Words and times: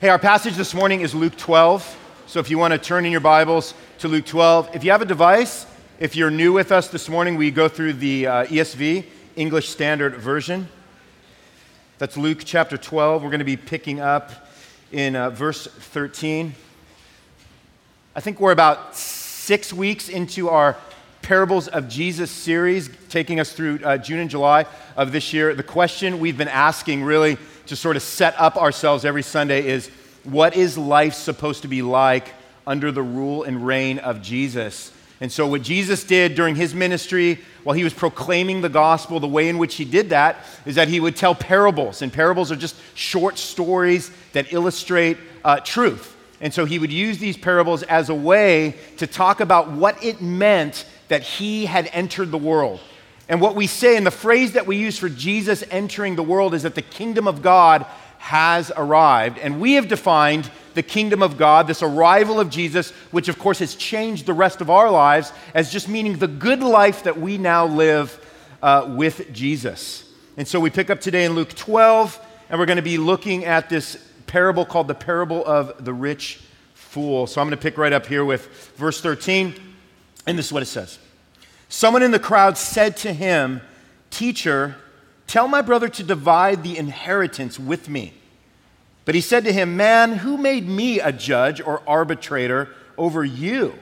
Hey, 0.00 0.08
our 0.08 0.18
passage 0.18 0.56
this 0.56 0.74
morning 0.74 1.02
is 1.02 1.14
Luke 1.14 1.36
12. 1.36 2.24
So 2.26 2.40
if 2.40 2.50
you 2.50 2.58
want 2.58 2.72
to 2.72 2.78
turn 2.78 3.06
in 3.06 3.12
your 3.12 3.20
Bibles 3.20 3.74
to 4.00 4.08
Luke 4.08 4.26
12, 4.26 4.74
if 4.74 4.82
you 4.82 4.90
have 4.90 5.02
a 5.02 5.06
device, 5.06 5.66
if 6.00 6.16
you're 6.16 6.32
new 6.32 6.52
with 6.52 6.72
us 6.72 6.88
this 6.88 7.08
morning, 7.08 7.36
we 7.36 7.52
go 7.52 7.68
through 7.68 7.92
the 7.92 8.26
uh, 8.26 8.44
ESV, 8.46 9.06
English 9.36 9.68
Standard 9.68 10.16
Version. 10.16 10.68
That's 11.98 12.16
Luke 12.16 12.40
chapter 12.44 12.76
12. 12.76 13.22
We're 13.22 13.30
going 13.30 13.38
to 13.38 13.44
be 13.44 13.56
picking 13.56 14.00
up 14.00 14.32
in 14.90 15.14
uh, 15.14 15.30
verse 15.30 15.68
13. 15.68 16.52
I 18.16 18.20
think 18.20 18.40
we're 18.40 18.50
about 18.50 18.96
six 18.96 19.72
weeks 19.72 20.08
into 20.08 20.48
our 20.48 20.76
Parables 21.22 21.68
of 21.68 21.88
Jesus 21.88 22.32
series, 22.32 22.90
taking 23.08 23.38
us 23.38 23.52
through 23.52 23.78
uh, 23.84 23.96
June 23.96 24.18
and 24.18 24.28
July 24.28 24.66
of 24.96 25.12
this 25.12 25.32
year. 25.32 25.54
The 25.54 25.62
question 25.62 26.18
we've 26.18 26.36
been 26.36 26.48
asking, 26.48 27.04
really, 27.04 27.38
to 27.66 27.76
sort 27.76 27.96
of 27.96 28.02
set 28.02 28.34
up 28.38 28.56
ourselves 28.56 29.04
every 29.04 29.22
Sunday 29.22 29.66
is 29.66 29.90
what 30.24 30.56
is 30.56 30.78
life 30.78 31.14
supposed 31.14 31.62
to 31.62 31.68
be 31.68 31.82
like 31.82 32.32
under 32.66 32.90
the 32.90 33.02
rule 33.02 33.42
and 33.42 33.66
reign 33.66 33.98
of 33.98 34.22
Jesus? 34.22 34.90
And 35.20 35.30
so, 35.30 35.46
what 35.46 35.62
Jesus 35.62 36.04
did 36.04 36.34
during 36.34 36.56
his 36.56 36.74
ministry 36.74 37.38
while 37.62 37.76
he 37.76 37.84
was 37.84 37.94
proclaiming 37.94 38.60
the 38.60 38.68
gospel, 38.68 39.20
the 39.20 39.28
way 39.28 39.48
in 39.48 39.58
which 39.58 39.76
he 39.76 39.84
did 39.84 40.10
that 40.10 40.44
is 40.66 40.74
that 40.74 40.88
he 40.88 41.00
would 41.00 41.16
tell 41.16 41.34
parables. 41.34 42.02
And 42.02 42.12
parables 42.12 42.50
are 42.50 42.56
just 42.56 42.76
short 42.94 43.38
stories 43.38 44.10
that 44.32 44.52
illustrate 44.52 45.16
uh, 45.44 45.60
truth. 45.60 46.16
And 46.40 46.52
so, 46.52 46.64
he 46.64 46.78
would 46.78 46.92
use 46.92 47.18
these 47.18 47.36
parables 47.36 47.84
as 47.84 48.08
a 48.08 48.14
way 48.14 48.74
to 48.98 49.06
talk 49.06 49.40
about 49.40 49.70
what 49.70 50.02
it 50.02 50.20
meant 50.20 50.84
that 51.08 51.22
he 51.22 51.66
had 51.66 51.88
entered 51.92 52.30
the 52.30 52.38
world. 52.38 52.80
And 53.28 53.40
what 53.40 53.54
we 53.54 53.66
say, 53.66 53.96
and 53.96 54.06
the 54.06 54.10
phrase 54.10 54.52
that 54.52 54.66
we 54.66 54.76
use 54.76 54.98
for 54.98 55.08
Jesus 55.08 55.64
entering 55.70 56.16
the 56.16 56.22
world 56.22 56.54
is 56.54 56.64
that 56.64 56.74
the 56.74 56.82
kingdom 56.82 57.26
of 57.26 57.42
God 57.42 57.86
has 58.18 58.72
arrived. 58.76 59.38
And 59.38 59.60
we 59.60 59.74
have 59.74 59.88
defined 59.88 60.50
the 60.74 60.82
kingdom 60.82 61.22
of 61.22 61.36
God, 61.36 61.66
this 61.66 61.82
arrival 61.82 62.40
of 62.40 62.50
Jesus, 62.50 62.90
which 63.10 63.28
of 63.28 63.38
course 63.38 63.60
has 63.60 63.74
changed 63.74 64.26
the 64.26 64.32
rest 64.32 64.60
of 64.60 64.70
our 64.70 64.90
lives, 64.90 65.32
as 65.54 65.72
just 65.72 65.88
meaning 65.88 66.16
the 66.16 66.28
good 66.28 66.60
life 66.60 67.04
that 67.04 67.18
we 67.18 67.38
now 67.38 67.66
live 67.66 68.18
uh, 68.62 68.92
with 68.96 69.32
Jesus. 69.32 70.10
And 70.36 70.48
so 70.48 70.58
we 70.58 70.70
pick 70.70 70.90
up 70.90 71.00
today 71.00 71.24
in 71.24 71.32
Luke 71.34 71.54
12, 71.54 72.18
and 72.50 72.58
we're 72.58 72.66
going 72.66 72.76
to 72.76 72.82
be 72.82 72.98
looking 72.98 73.44
at 73.44 73.68
this 73.68 73.96
parable 74.26 74.64
called 74.64 74.88
the 74.88 74.94
parable 74.94 75.44
of 75.44 75.84
the 75.84 75.92
rich 75.92 76.40
fool. 76.74 77.26
So 77.26 77.40
I'm 77.40 77.46
going 77.46 77.58
to 77.58 77.62
pick 77.62 77.78
right 77.78 77.92
up 77.92 78.06
here 78.06 78.24
with 78.24 78.46
verse 78.76 79.00
13. 79.00 79.54
And 80.26 80.38
this 80.38 80.46
is 80.46 80.52
what 80.52 80.62
it 80.62 80.66
says 80.66 80.98
Someone 81.68 82.02
in 82.02 82.10
the 82.10 82.18
crowd 82.18 82.56
said 82.56 82.96
to 82.98 83.12
him, 83.12 83.60
Teacher, 84.10 84.76
tell 85.26 85.48
my 85.48 85.62
brother 85.62 85.88
to 85.88 86.02
divide 86.02 86.62
the 86.62 86.78
inheritance 86.78 87.58
with 87.58 87.88
me. 87.88 88.14
But 89.04 89.14
he 89.14 89.20
said 89.20 89.44
to 89.44 89.52
him, 89.52 89.76
Man, 89.76 90.18
who 90.18 90.36
made 90.36 90.68
me 90.68 91.00
a 91.00 91.12
judge 91.12 91.60
or 91.60 91.82
arbitrator 91.86 92.68
over 92.96 93.24
you? 93.24 93.74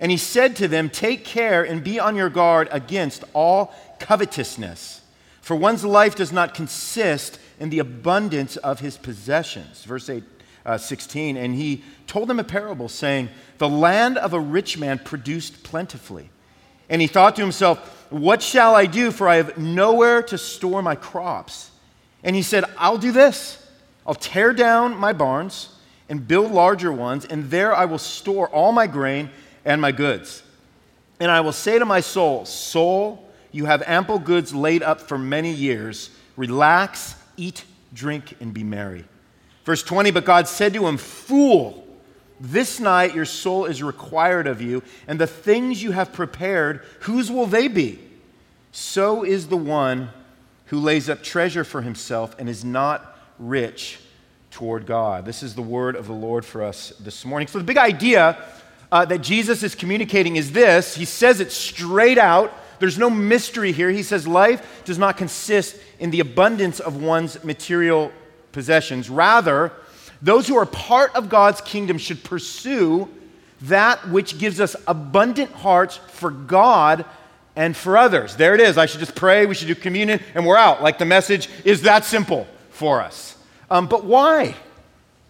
And 0.00 0.10
he 0.10 0.16
said 0.16 0.56
to 0.56 0.68
them, 0.68 0.90
Take 0.90 1.24
care 1.24 1.64
and 1.64 1.82
be 1.82 1.98
on 1.98 2.16
your 2.16 2.30
guard 2.30 2.68
against 2.70 3.24
all 3.32 3.74
covetousness, 3.98 5.02
for 5.40 5.56
one's 5.56 5.84
life 5.84 6.14
does 6.14 6.32
not 6.32 6.54
consist 6.54 7.38
in 7.58 7.70
the 7.70 7.80
abundance 7.80 8.56
of 8.58 8.80
his 8.80 8.96
possessions. 8.96 9.84
Verse 9.84 10.08
8, 10.08 10.22
uh, 10.64 10.78
16. 10.78 11.36
And 11.36 11.54
he 11.54 11.82
told 12.06 12.28
them 12.28 12.38
a 12.38 12.44
parable, 12.44 12.88
saying, 12.88 13.28
The 13.58 13.68
land 13.68 14.18
of 14.18 14.32
a 14.32 14.40
rich 14.40 14.78
man 14.78 14.98
produced 14.98 15.64
plentifully. 15.64 16.30
And 16.88 17.00
he 17.00 17.06
thought 17.06 17.36
to 17.36 17.42
himself, 17.42 18.06
What 18.10 18.42
shall 18.42 18.74
I 18.74 18.86
do? 18.86 19.10
For 19.10 19.28
I 19.28 19.36
have 19.36 19.58
nowhere 19.58 20.22
to 20.24 20.38
store 20.38 20.82
my 20.82 20.94
crops. 20.94 21.70
And 22.22 22.34
he 22.34 22.42
said, 22.42 22.64
I'll 22.76 22.98
do 22.98 23.12
this 23.12 23.64
I'll 24.08 24.14
tear 24.14 24.54
down 24.54 24.96
my 24.96 25.12
barns 25.12 25.68
and 26.08 26.26
build 26.26 26.50
larger 26.50 26.90
ones, 26.90 27.26
and 27.26 27.50
there 27.50 27.74
I 27.74 27.84
will 27.84 27.98
store 27.98 28.48
all 28.48 28.72
my 28.72 28.86
grain 28.86 29.28
and 29.66 29.82
my 29.82 29.92
goods. 29.92 30.42
And 31.20 31.30
I 31.30 31.42
will 31.42 31.52
say 31.52 31.78
to 31.78 31.84
my 31.84 32.00
soul, 32.00 32.46
Soul, 32.46 33.28
you 33.52 33.66
have 33.66 33.82
ample 33.86 34.18
goods 34.18 34.54
laid 34.54 34.82
up 34.82 35.02
for 35.02 35.18
many 35.18 35.52
years. 35.52 36.08
Relax, 36.36 37.16
eat, 37.36 37.64
drink, 37.92 38.34
and 38.40 38.54
be 38.54 38.64
merry. 38.64 39.04
Verse 39.66 39.82
20, 39.82 40.10
but 40.10 40.24
God 40.24 40.48
said 40.48 40.72
to 40.72 40.86
him, 40.86 40.96
Fool, 40.96 41.86
this 42.40 42.78
night 42.80 43.14
your 43.14 43.24
soul 43.24 43.64
is 43.64 43.82
required 43.82 44.46
of 44.46 44.62
you, 44.62 44.82
and 45.06 45.20
the 45.20 45.26
things 45.26 45.82
you 45.82 45.92
have 45.92 46.12
prepared, 46.12 46.82
whose 47.00 47.30
will 47.30 47.46
they 47.46 47.68
be? 47.68 47.98
So 48.72 49.24
is 49.24 49.48
the 49.48 49.56
one 49.56 50.10
who 50.66 50.78
lays 50.78 51.08
up 51.08 51.22
treasure 51.22 51.64
for 51.64 51.82
himself 51.82 52.36
and 52.38 52.48
is 52.48 52.64
not 52.64 53.18
rich 53.38 53.98
toward 54.50 54.86
God. 54.86 55.24
This 55.24 55.42
is 55.42 55.54
the 55.54 55.62
word 55.62 55.96
of 55.96 56.06
the 56.06 56.12
Lord 56.12 56.44
for 56.44 56.62
us 56.62 56.92
this 57.00 57.24
morning. 57.24 57.48
So, 57.48 57.58
the 57.58 57.64
big 57.64 57.78
idea 57.78 58.38
uh, 58.90 59.04
that 59.04 59.18
Jesus 59.18 59.62
is 59.62 59.74
communicating 59.74 60.36
is 60.36 60.52
this 60.52 60.94
He 60.94 61.04
says 61.04 61.40
it 61.40 61.52
straight 61.52 62.18
out. 62.18 62.52
There's 62.78 62.98
no 62.98 63.10
mystery 63.10 63.72
here. 63.72 63.90
He 63.90 64.04
says 64.04 64.26
life 64.26 64.82
does 64.84 64.98
not 64.98 65.16
consist 65.16 65.76
in 65.98 66.10
the 66.10 66.20
abundance 66.20 66.78
of 66.78 67.02
one's 67.02 67.42
material 67.42 68.12
possessions. 68.52 69.10
Rather, 69.10 69.72
those 70.20 70.48
who 70.48 70.56
are 70.56 70.66
part 70.66 71.14
of 71.14 71.28
God's 71.28 71.60
kingdom 71.60 71.98
should 71.98 72.24
pursue 72.24 73.08
that 73.62 74.08
which 74.08 74.38
gives 74.38 74.60
us 74.60 74.76
abundant 74.86 75.52
hearts 75.52 75.96
for 75.96 76.30
God 76.30 77.04
and 77.56 77.76
for 77.76 77.96
others. 77.96 78.36
There 78.36 78.54
it 78.54 78.60
is. 78.60 78.78
I 78.78 78.86
should 78.86 79.00
just 79.00 79.16
pray, 79.16 79.46
we 79.46 79.54
should 79.54 79.68
do 79.68 79.74
communion, 79.74 80.20
and 80.34 80.46
we're 80.46 80.56
out. 80.56 80.82
Like 80.82 80.98
the 80.98 81.04
message 81.04 81.48
is 81.64 81.82
that 81.82 82.04
simple 82.04 82.46
for 82.70 83.00
us. 83.00 83.36
Um, 83.70 83.86
but 83.86 84.04
why? 84.04 84.54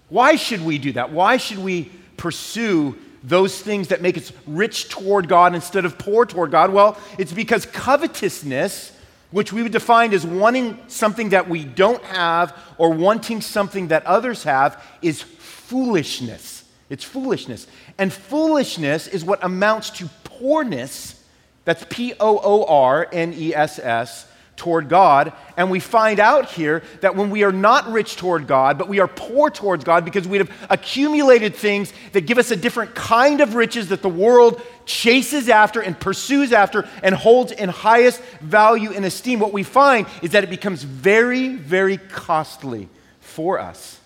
Why 0.08 0.36
should 0.36 0.64
we 0.64 0.78
do 0.78 0.92
that? 0.92 1.10
Why 1.10 1.36
should 1.38 1.58
we 1.58 1.90
pursue 2.16 2.96
those 3.24 3.60
things 3.60 3.88
that 3.88 4.00
make 4.00 4.16
us 4.16 4.32
rich 4.46 4.88
toward 4.88 5.28
God 5.28 5.54
instead 5.54 5.84
of 5.84 5.98
poor 5.98 6.24
toward 6.26 6.50
God? 6.50 6.70
Well, 6.70 6.98
it's 7.18 7.32
because 7.32 7.66
covetousness 7.66 8.92
which 9.30 9.52
we 9.52 9.62
would 9.62 9.72
define 9.72 10.12
as 10.14 10.26
wanting 10.26 10.78
something 10.88 11.30
that 11.30 11.48
we 11.48 11.64
don't 11.64 12.02
have 12.04 12.56
or 12.78 12.90
wanting 12.90 13.40
something 13.40 13.88
that 13.88 14.04
others 14.06 14.42
have, 14.44 14.82
is 15.02 15.22
foolishness. 15.22 16.64
It's 16.88 17.04
foolishness. 17.04 17.66
And 17.98 18.12
foolishness 18.12 19.06
is 19.06 19.24
what 19.24 19.44
amounts 19.44 19.90
to 19.90 20.08
poorness. 20.24 21.22
That's 21.64 21.84
P 21.90 22.14
O 22.18 22.40
O 22.42 22.64
R 22.64 23.06
N 23.12 23.34
E 23.36 23.54
S 23.54 23.78
S 23.78 24.26
toward 24.58 24.90
God. 24.90 25.32
And 25.56 25.70
we 25.70 25.80
find 25.80 26.20
out 26.20 26.50
here 26.50 26.82
that 27.00 27.16
when 27.16 27.30
we 27.30 27.44
are 27.44 27.52
not 27.52 27.90
rich 27.90 28.16
toward 28.16 28.46
God, 28.46 28.76
but 28.76 28.88
we 28.88 29.00
are 29.00 29.08
poor 29.08 29.50
towards 29.50 29.84
God 29.84 30.04
because 30.04 30.28
we 30.28 30.38
have 30.38 30.50
accumulated 30.68 31.54
things 31.54 31.92
that 32.12 32.26
give 32.26 32.36
us 32.36 32.50
a 32.50 32.56
different 32.56 32.94
kind 32.94 33.40
of 33.40 33.54
riches 33.54 33.88
that 33.88 34.02
the 34.02 34.08
world 34.08 34.60
chases 34.84 35.48
after 35.48 35.80
and 35.80 35.98
pursues 35.98 36.52
after 36.52 36.86
and 37.02 37.14
holds 37.14 37.52
in 37.52 37.70
highest 37.70 38.20
value 38.40 38.92
and 38.92 39.04
esteem, 39.06 39.40
what 39.40 39.52
we 39.52 39.62
find 39.62 40.06
is 40.22 40.32
that 40.32 40.44
it 40.44 40.50
becomes 40.50 40.82
very, 40.82 41.54
very 41.54 41.96
costly 41.96 42.88
for 43.20 43.58
us. 43.58 44.00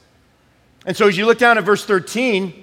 And 0.86 0.96
so 0.96 1.08
as 1.08 1.16
you 1.16 1.26
look 1.26 1.38
down 1.38 1.58
at 1.58 1.64
verse 1.64 1.84
13, 1.84 2.62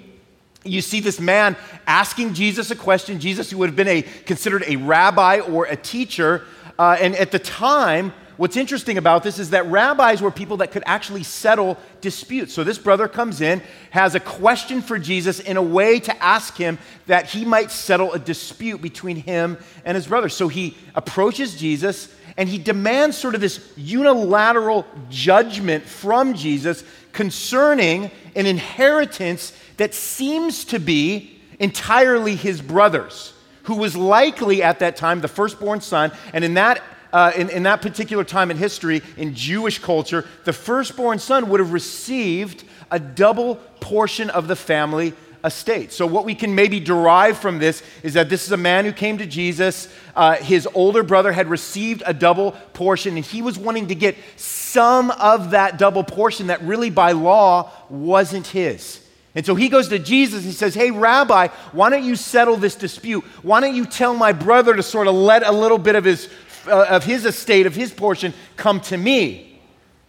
you 0.64 0.82
see 0.82 1.00
this 1.00 1.18
man 1.18 1.56
asking 1.86 2.34
Jesus 2.34 2.70
a 2.70 2.76
question. 2.76 3.18
Jesus, 3.18 3.50
who 3.50 3.58
would 3.58 3.70
have 3.70 3.76
been 3.76 3.88
a, 3.88 4.02
considered 4.02 4.64
a 4.66 4.76
rabbi 4.76 5.40
or 5.40 5.64
a 5.64 5.76
teacher, 5.76 6.44
uh, 6.80 6.96
and 6.98 7.14
at 7.16 7.30
the 7.30 7.38
time, 7.38 8.10
what's 8.38 8.56
interesting 8.56 8.96
about 8.96 9.22
this 9.22 9.38
is 9.38 9.50
that 9.50 9.66
rabbis 9.66 10.22
were 10.22 10.30
people 10.30 10.56
that 10.56 10.70
could 10.70 10.82
actually 10.86 11.22
settle 11.22 11.76
disputes. 12.00 12.54
So 12.54 12.64
this 12.64 12.78
brother 12.78 13.06
comes 13.06 13.42
in, 13.42 13.60
has 13.90 14.14
a 14.14 14.20
question 14.20 14.80
for 14.80 14.98
Jesus 14.98 15.40
in 15.40 15.58
a 15.58 15.62
way 15.62 16.00
to 16.00 16.24
ask 16.24 16.56
him 16.56 16.78
that 17.06 17.26
he 17.26 17.44
might 17.44 17.70
settle 17.70 18.14
a 18.14 18.18
dispute 18.18 18.80
between 18.80 19.16
him 19.16 19.58
and 19.84 19.94
his 19.94 20.06
brother. 20.06 20.30
So 20.30 20.48
he 20.48 20.74
approaches 20.94 21.54
Jesus 21.54 22.08
and 22.38 22.48
he 22.48 22.56
demands 22.56 23.18
sort 23.18 23.34
of 23.34 23.42
this 23.42 23.74
unilateral 23.76 24.86
judgment 25.10 25.84
from 25.84 26.32
Jesus 26.32 26.82
concerning 27.12 28.10
an 28.34 28.46
inheritance 28.46 29.52
that 29.76 29.92
seems 29.92 30.64
to 30.64 30.78
be 30.80 31.42
entirely 31.58 32.36
his 32.36 32.62
brother's 32.62 33.34
who 33.64 33.76
was 33.76 33.96
likely 33.96 34.62
at 34.62 34.78
that 34.80 34.96
time 34.96 35.20
the 35.20 35.28
firstborn 35.28 35.80
son. 35.80 36.12
And 36.32 36.44
in 36.44 36.54
that, 36.54 36.82
uh, 37.12 37.32
in, 37.36 37.50
in 37.50 37.62
that 37.64 37.82
particular 37.82 38.24
time 38.24 38.50
in 38.50 38.56
history, 38.56 39.02
in 39.16 39.34
Jewish 39.34 39.78
culture, 39.78 40.26
the 40.44 40.52
firstborn 40.52 41.18
son 41.18 41.48
would 41.48 41.60
have 41.60 41.72
received 41.72 42.64
a 42.90 42.98
double 42.98 43.56
portion 43.80 44.30
of 44.30 44.48
the 44.48 44.56
family 44.56 45.14
estate. 45.44 45.92
So, 45.92 46.06
what 46.06 46.24
we 46.24 46.34
can 46.34 46.54
maybe 46.54 46.80
derive 46.80 47.38
from 47.38 47.58
this 47.58 47.82
is 48.02 48.14
that 48.14 48.28
this 48.28 48.44
is 48.44 48.52
a 48.52 48.56
man 48.56 48.84
who 48.84 48.92
came 48.92 49.18
to 49.18 49.26
Jesus. 49.26 49.88
Uh, 50.14 50.36
his 50.36 50.68
older 50.74 51.02
brother 51.02 51.32
had 51.32 51.48
received 51.48 52.02
a 52.06 52.14
double 52.14 52.52
portion, 52.72 53.16
and 53.16 53.24
he 53.24 53.42
was 53.42 53.58
wanting 53.58 53.88
to 53.88 53.94
get 53.94 54.16
some 54.36 55.10
of 55.12 55.50
that 55.50 55.78
double 55.78 56.04
portion 56.04 56.48
that 56.48 56.62
really 56.62 56.90
by 56.90 57.12
law 57.12 57.70
wasn't 57.88 58.46
his. 58.46 58.99
And 59.34 59.46
so 59.46 59.54
he 59.54 59.68
goes 59.68 59.88
to 59.88 59.98
Jesus. 59.98 60.38
And 60.38 60.46
he 60.46 60.52
says, 60.52 60.74
Hey, 60.74 60.90
Rabbi, 60.90 61.48
why 61.72 61.90
don't 61.90 62.04
you 62.04 62.16
settle 62.16 62.56
this 62.56 62.74
dispute? 62.74 63.24
Why 63.42 63.60
don't 63.60 63.74
you 63.74 63.86
tell 63.86 64.14
my 64.14 64.32
brother 64.32 64.74
to 64.74 64.82
sort 64.82 65.06
of 65.06 65.14
let 65.14 65.46
a 65.46 65.52
little 65.52 65.78
bit 65.78 65.94
of 65.94 66.04
his, 66.04 66.28
uh, 66.66 66.86
of 66.88 67.04
his 67.04 67.24
estate, 67.24 67.66
of 67.66 67.74
his 67.74 67.92
portion, 67.92 68.34
come 68.56 68.80
to 68.82 68.96
me? 68.96 69.60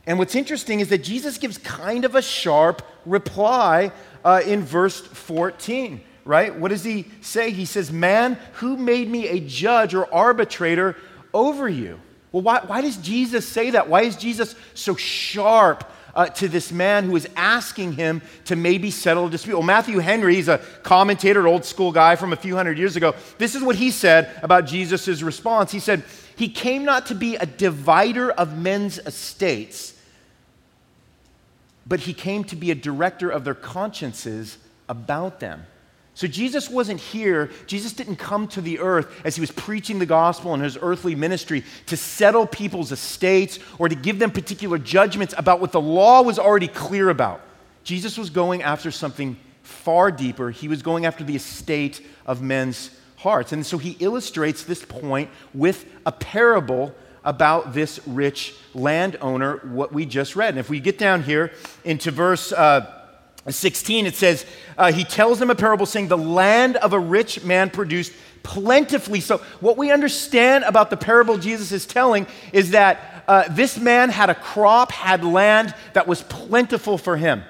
And 0.07 0.17
what's 0.17 0.35
interesting 0.35 0.79
is 0.79 0.89
that 0.89 1.03
Jesus 1.03 1.37
gives 1.37 1.57
kind 1.59 2.05
of 2.05 2.15
a 2.15 2.21
sharp 2.21 2.81
reply 3.05 3.91
uh, 4.25 4.41
in 4.45 4.63
verse 4.63 4.99
14, 4.99 6.01
right? 6.25 6.55
What 6.55 6.69
does 6.69 6.83
he 6.83 7.05
say? 7.21 7.51
He 7.51 7.65
says, 7.65 7.91
Man, 7.91 8.39
who 8.53 8.77
made 8.77 9.07
me 9.07 9.27
a 9.27 9.39
judge 9.39 9.93
or 9.93 10.11
arbitrator 10.11 10.97
over 11.33 11.69
you? 11.69 11.99
Well, 12.31 12.41
why, 12.43 12.61
why 12.65 12.81
does 12.81 12.97
Jesus 12.97 13.47
say 13.47 13.71
that? 13.71 13.89
Why 13.89 14.03
is 14.03 14.15
Jesus 14.15 14.55
so 14.73 14.95
sharp 14.95 15.83
uh, 16.15 16.27
to 16.27 16.47
this 16.47 16.71
man 16.71 17.05
who 17.05 17.15
is 17.15 17.27
asking 17.35 17.93
him 17.93 18.21
to 18.45 18.55
maybe 18.55 18.91
settle 18.91 19.27
a 19.27 19.29
dispute? 19.29 19.53
Well, 19.53 19.63
Matthew 19.63 19.99
Henry, 19.99 20.35
he's 20.35 20.47
a 20.47 20.59
commentator, 20.83 21.47
old 21.47 21.65
school 21.65 21.91
guy 21.91 22.15
from 22.15 22.33
a 22.33 22.35
few 22.35 22.55
hundred 22.55 22.77
years 22.77 22.95
ago. 22.95 23.15
This 23.37 23.55
is 23.55 23.63
what 23.63 23.75
he 23.75 23.91
said 23.91 24.29
about 24.43 24.65
Jesus' 24.65 25.21
response. 25.21 25.71
He 25.71 25.79
said, 25.79 26.03
He 26.35 26.49
came 26.49 26.85
not 26.85 27.07
to 27.07 27.15
be 27.15 27.35
a 27.35 27.45
divider 27.45 28.31
of 28.31 28.57
men's 28.57 28.97
estates, 28.99 29.97
but 31.85 32.01
he 32.01 32.13
came 32.13 32.43
to 32.45 32.55
be 32.55 32.71
a 32.71 32.75
director 32.75 33.29
of 33.29 33.43
their 33.43 33.55
consciences 33.55 34.57
about 34.87 35.39
them. 35.39 35.65
So 36.13 36.27
Jesus 36.27 36.69
wasn't 36.69 36.99
here, 36.99 37.49
Jesus 37.67 37.93
didn't 37.93 38.17
come 38.17 38.47
to 38.49 38.61
the 38.61 38.79
earth 38.79 39.21
as 39.23 39.35
he 39.35 39.41
was 39.41 39.51
preaching 39.51 39.97
the 39.97 40.05
gospel 40.05 40.53
in 40.53 40.59
his 40.59 40.77
earthly 40.81 41.15
ministry 41.15 41.63
to 41.85 41.95
settle 41.95 42.45
people's 42.45 42.91
estates 42.91 43.59
or 43.79 43.87
to 43.87 43.95
give 43.95 44.19
them 44.19 44.29
particular 44.29 44.77
judgments 44.77 45.33
about 45.37 45.61
what 45.61 45.71
the 45.71 45.81
law 45.81 46.21
was 46.21 46.37
already 46.37 46.67
clear 46.67 47.09
about. 47.09 47.41
Jesus 47.83 48.17
was 48.17 48.29
going 48.29 48.61
after 48.61 48.91
something 48.91 49.37
far 49.63 50.11
deeper. 50.11 50.51
He 50.51 50.67
was 50.67 50.81
going 50.81 51.05
after 51.05 51.23
the 51.23 51.35
estate 51.35 52.05
of 52.25 52.41
men's 52.41 52.91
hearts. 53.15 53.53
And 53.53 53.65
so 53.65 53.77
he 53.77 53.95
illustrates 53.99 54.63
this 54.63 54.83
point 54.83 55.29
with 55.53 55.85
a 56.05 56.11
parable 56.11 56.93
about 57.23 57.73
this 57.73 58.05
rich 58.05 58.53
landowner, 58.73 59.57
what 59.57 59.93
we 59.93 60.05
just 60.05 60.35
read. 60.35 60.49
And 60.49 60.59
if 60.59 60.69
we 60.69 60.79
get 60.81 60.97
down 60.97 61.23
here 61.23 61.53
into 61.85 62.11
verse. 62.11 62.51
Uh, 62.51 62.97
16, 63.49 64.05
it 64.05 64.15
says, 64.15 64.45
uh, 64.77 64.91
He 64.91 65.03
tells 65.03 65.39
them 65.39 65.49
a 65.49 65.55
parable 65.55 65.85
saying, 65.85 66.07
The 66.07 66.17
land 66.17 66.77
of 66.77 66.93
a 66.93 66.99
rich 66.99 67.43
man 67.43 67.69
produced 67.69 68.13
plentifully. 68.43 69.19
So, 69.19 69.39
what 69.59 69.77
we 69.77 69.91
understand 69.91 70.63
about 70.63 70.89
the 70.89 70.97
parable 70.97 71.37
Jesus 71.37 71.71
is 71.71 71.85
telling 71.85 72.27
is 72.53 72.71
that 72.71 73.23
uh, 73.27 73.47
this 73.49 73.79
man 73.79 74.09
had 74.09 74.29
a 74.29 74.35
crop, 74.35 74.91
had 74.91 75.23
land 75.23 75.73
that 75.93 76.07
was 76.07 76.21
plentiful 76.23 76.97
for 76.97 77.17
him. 77.17 77.43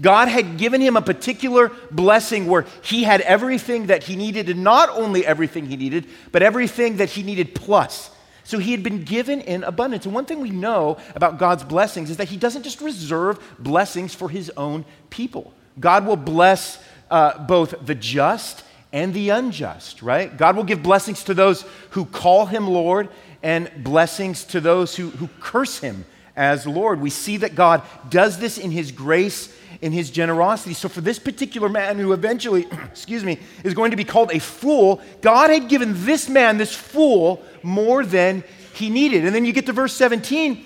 God 0.00 0.28
had 0.28 0.58
given 0.58 0.80
him 0.80 0.96
a 0.96 1.02
particular 1.02 1.70
blessing 1.90 2.46
where 2.46 2.66
he 2.82 3.04
had 3.04 3.22
everything 3.22 3.86
that 3.86 4.02
he 4.02 4.16
needed, 4.16 4.48
and 4.48 4.62
not 4.62 4.90
only 4.90 5.24
everything 5.24 5.66
he 5.66 5.76
needed, 5.76 6.06
but 6.32 6.42
everything 6.42 6.98
that 6.98 7.10
he 7.10 7.22
needed 7.22 7.54
plus. 7.54 8.10
So 8.46 8.58
he 8.58 8.70
had 8.70 8.84
been 8.84 9.02
given 9.02 9.40
in 9.40 9.64
abundance. 9.64 10.06
And 10.06 10.14
one 10.14 10.24
thing 10.24 10.40
we 10.40 10.50
know 10.50 10.98
about 11.16 11.36
God's 11.36 11.64
blessings 11.64 12.10
is 12.10 12.16
that 12.18 12.28
he 12.28 12.36
doesn't 12.36 12.62
just 12.62 12.80
reserve 12.80 13.40
blessings 13.58 14.14
for 14.14 14.28
his 14.28 14.50
own 14.56 14.84
people. 15.10 15.52
God 15.80 16.06
will 16.06 16.16
bless 16.16 16.82
uh, 17.10 17.44
both 17.44 17.74
the 17.84 17.96
just 17.96 18.62
and 18.92 19.12
the 19.12 19.30
unjust, 19.30 20.00
right? 20.00 20.34
God 20.34 20.54
will 20.54 20.62
give 20.62 20.80
blessings 20.80 21.24
to 21.24 21.34
those 21.34 21.64
who 21.90 22.04
call 22.04 22.46
him 22.46 22.68
Lord 22.68 23.08
and 23.42 23.68
blessings 23.78 24.44
to 24.44 24.60
those 24.60 24.94
who, 24.94 25.10
who 25.10 25.28
curse 25.40 25.80
him 25.80 26.04
as 26.36 26.68
Lord. 26.68 27.00
We 27.00 27.10
see 27.10 27.38
that 27.38 27.56
God 27.56 27.82
does 28.08 28.38
this 28.38 28.58
in 28.58 28.70
his 28.70 28.92
grace 28.92 29.52
in 29.80 29.92
his 29.92 30.10
generosity. 30.10 30.74
So, 30.74 30.88
for 30.88 31.00
this 31.00 31.18
particular 31.18 31.68
man 31.68 31.98
who 31.98 32.12
eventually, 32.12 32.66
excuse 32.84 33.24
me, 33.24 33.38
is 33.64 33.74
going 33.74 33.90
to 33.90 33.96
be 33.96 34.04
called 34.04 34.32
a 34.32 34.38
fool, 34.38 35.00
God 35.20 35.50
had 35.50 35.68
given 35.68 35.92
this 36.04 36.28
man, 36.28 36.58
this 36.58 36.74
fool, 36.74 37.42
more 37.66 38.04
than 38.04 38.44
he 38.74 38.90
needed. 38.90 39.24
And 39.24 39.34
then 39.34 39.44
you 39.44 39.52
get 39.52 39.66
to 39.66 39.72
verse 39.72 39.94
17, 39.94 40.64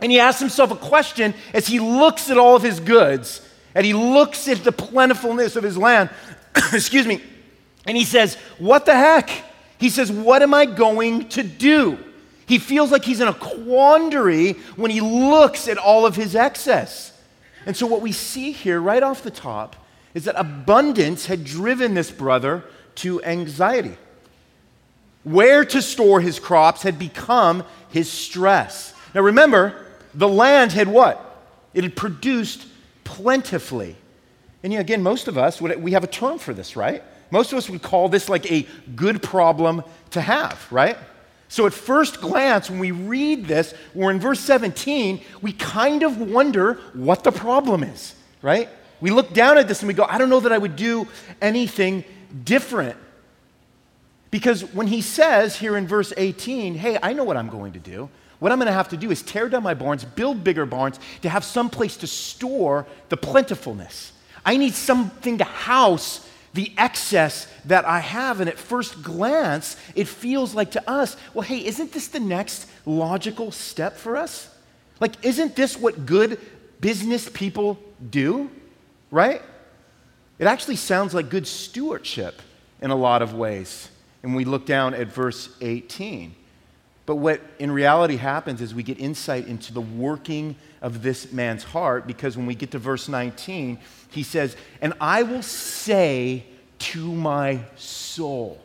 and 0.00 0.10
he 0.10 0.18
asks 0.18 0.40
himself 0.40 0.70
a 0.70 0.76
question 0.76 1.34
as 1.52 1.66
he 1.66 1.78
looks 1.78 2.30
at 2.30 2.38
all 2.38 2.56
of 2.56 2.62
his 2.62 2.80
goods 2.80 3.46
and 3.74 3.86
he 3.86 3.94
looks 3.94 4.48
at 4.48 4.64
the 4.64 4.72
plentifulness 4.72 5.56
of 5.56 5.64
his 5.64 5.76
land. 5.76 6.10
excuse 6.72 7.06
me. 7.06 7.22
And 7.86 7.96
he 7.96 8.04
says, 8.04 8.36
What 8.58 8.86
the 8.86 8.94
heck? 8.94 9.30
He 9.78 9.90
says, 9.90 10.10
What 10.10 10.42
am 10.42 10.54
I 10.54 10.66
going 10.66 11.28
to 11.30 11.42
do? 11.42 11.98
He 12.46 12.58
feels 12.58 12.90
like 12.90 13.04
he's 13.04 13.20
in 13.20 13.28
a 13.28 13.34
quandary 13.34 14.52
when 14.74 14.90
he 14.90 15.00
looks 15.00 15.68
at 15.68 15.78
all 15.78 16.04
of 16.04 16.16
his 16.16 16.34
excess. 16.34 17.16
And 17.64 17.76
so, 17.76 17.86
what 17.86 18.00
we 18.00 18.12
see 18.12 18.52
here 18.52 18.80
right 18.80 19.02
off 19.02 19.22
the 19.22 19.30
top 19.30 19.76
is 20.14 20.24
that 20.24 20.34
abundance 20.38 21.26
had 21.26 21.44
driven 21.44 21.94
this 21.94 22.10
brother 22.10 22.64
to 22.96 23.22
anxiety. 23.22 23.96
Where 25.22 25.64
to 25.66 25.82
store 25.82 26.20
his 26.20 26.38
crops 26.38 26.82
had 26.82 26.98
become 26.98 27.64
his 27.90 28.10
stress. 28.10 28.94
Now, 29.14 29.22
remember, 29.22 29.86
the 30.14 30.28
land 30.28 30.72
had 30.72 30.88
what? 30.88 31.26
It 31.74 31.84
had 31.84 31.96
produced 31.96 32.66
plentifully. 33.04 33.96
And 34.62 34.74
again, 34.74 35.02
most 35.02 35.28
of 35.28 35.38
us, 35.38 35.60
would, 35.60 35.82
we 35.82 35.92
have 35.92 36.04
a 36.04 36.08
term 36.08 36.38
for 36.38 36.54
this, 36.54 36.76
right? 36.76 37.02
Most 37.30 37.52
of 37.52 37.58
us 37.58 37.68
would 37.70 37.82
call 37.82 38.08
this 38.08 38.28
like 38.28 38.50
a 38.50 38.66
good 38.94 39.22
problem 39.22 39.82
to 40.10 40.20
have, 40.20 40.66
right? 40.70 40.96
So, 41.48 41.66
at 41.66 41.72
first 41.72 42.20
glance, 42.20 42.70
when 42.70 42.78
we 42.78 42.92
read 42.92 43.46
this, 43.46 43.74
we're 43.94 44.10
in 44.10 44.20
verse 44.20 44.38
17, 44.40 45.20
we 45.42 45.52
kind 45.52 46.04
of 46.04 46.18
wonder 46.18 46.74
what 46.92 47.24
the 47.24 47.32
problem 47.32 47.82
is, 47.82 48.14
right? 48.40 48.68
We 49.00 49.10
look 49.10 49.32
down 49.32 49.58
at 49.58 49.66
this 49.66 49.80
and 49.80 49.88
we 49.88 49.94
go, 49.94 50.04
I 50.04 50.18
don't 50.18 50.28
know 50.28 50.40
that 50.40 50.52
I 50.52 50.58
would 50.58 50.76
do 50.76 51.08
anything 51.40 52.04
different. 52.44 52.96
Because 54.30 54.62
when 54.72 54.86
he 54.86 55.00
says 55.00 55.56
here 55.56 55.76
in 55.76 55.86
verse 55.86 56.12
18, 56.16 56.74
hey, 56.74 56.98
I 57.02 57.12
know 57.12 57.24
what 57.24 57.36
I'm 57.36 57.48
going 57.48 57.72
to 57.72 57.78
do. 57.78 58.08
What 58.38 58.52
I'm 58.52 58.58
going 58.58 58.68
to 58.68 58.72
have 58.72 58.88
to 58.90 58.96
do 58.96 59.10
is 59.10 59.22
tear 59.22 59.48
down 59.48 59.62
my 59.62 59.74
barns, 59.74 60.04
build 60.04 60.42
bigger 60.42 60.66
barns 60.66 60.98
to 61.22 61.28
have 61.28 61.44
some 61.44 61.68
place 61.68 61.96
to 61.98 62.06
store 62.06 62.86
the 63.08 63.16
plentifulness. 63.16 64.12
I 64.44 64.56
need 64.56 64.74
something 64.74 65.38
to 65.38 65.44
house 65.44 66.26
the 66.54 66.72
excess 66.78 67.46
that 67.66 67.84
I 67.84 68.00
have. 68.00 68.40
And 68.40 68.48
at 68.48 68.58
first 68.58 69.02
glance, 69.02 69.76
it 69.94 70.08
feels 70.08 70.54
like 70.54 70.72
to 70.72 70.90
us, 70.90 71.16
well, 71.34 71.42
hey, 71.42 71.64
isn't 71.64 71.92
this 71.92 72.08
the 72.08 72.20
next 72.20 72.66
logical 72.86 73.52
step 73.52 73.96
for 73.96 74.16
us? 74.16 74.52
Like, 75.00 75.24
isn't 75.24 75.56
this 75.56 75.76
what 75.76 76.06
good 76.06 76.40
business 76.80 77.28
people 77.28 77.78
do? 78.10 78.50
Right? 79.10 79.42
It 80.38 80.46
actually 80.46 80.76
sounds 80.76 81.14
like 81.14 81.28
good 81.28 81.46
stewardship 81.46 82.40
in 82.80 82.90
a 82.90 82.96
lot 82.96 83.22
of 83.22 83.34
ways. 83.34 83.88
And 84.22 84.36
we 84.36 84.44
look 84.44 84.66
down 84.66 84.94
at 84.94 85.08
verse 85.08 85.54
18. 85.60 86.34
But 87.06 87.16
what 87.16 87.40
in 87.58 87.72
reality 87.72 88.16
happens 88.16 88.60
is 88.60 88.74
we 88.74 88.82
get 88.82 89.00
insight 89.00 89.46
into 89.48 89.72
the 89.72 89.80
working 89.80 90.56
of 90.80 91.02
this 91.02 91.32
man's 91.32 91.64
heart 91.64 92.06
because 92.06 92.36
when 92.36 92.46
we 92.46 92.54
get 92.54 92.70
to 92.72 92.78
verse 92.78 93.08
19, 93.08 93.78
he 94.10 94.22
says, 94.22 94.56
And 94.80 94.94
I 95.00 95.22
will 95.22 95.42
say 95.42 96.44
to 96.78 97.12
my 97.12 97.60
soul. 97.76 98.60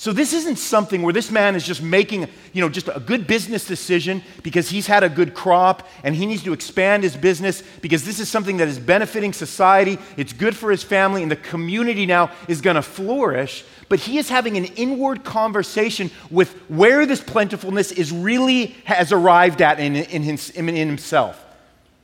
So 0.00 0.14
this 0.14 0.32
isn't 0.32 0.56
something 0.56 1.02
where 1.02 1.12
this 1.12 1.30
man 1.30 1.54
is 1.54 1.62
just 1.62 1.82
making, 1.82 2.26
you 2.54 2.62
know, 2.62 2.70
just 2.70 2.88
a 2.88 3.00
good 3.00 3.26
business 3.26 3.66
decision 3.66 4.22
because 4.42 4.70
he's 4.70 4.86
had 4.86 5.04
a 5.04 5.10
good 5.10 5.34
crop 5.34 5.86
and 6.02 6.16
he 6.16 6.24
needs 6.24 6.42
to 6.44 6.54
expand 6.54 7.02
his 7.02 7.14
business 7.14 7.62
because 7.82 8.02
this 8.02 8.18
is 8.18 8.26
something 8.26 8.56
that 8.56 8.66
is 8.66 8.78
benefiting 8.78 9.34
society, 9.34 9.98
it's 10.16 10.32
good 10.32 10.56
for 10.56 10.70
his 10.70 10.82
family 10.82 11.22
and 11.22 11.30
the 11.30 11.36
community 11.36 12.06
now 12.06 12.30
is 12.48 12.62
going 12.62 12.76
to 12.76 12.82
flourish, 12.82 13.62
but 13.90 13.98
he 13.98 14.16
is 14.16 14.30
having 14.30 14.56
an 14.56 14.64
inward 14.64 15.22
conversation 15.22 16.10
with 16.30 16.54
where 16.70 17.04
this 17.04 17.20
plentifulness 17.20 17.92
is 17.92 18.10
really 18.10 18.68
has 18.84 19.12
arrived 19.12 19.60
at 19.60 19.78
in, 19.78 19.96
in, 19.96 20.22
his, 20.22 20.48
in 20.48 20.66
himself. 20.68 21.44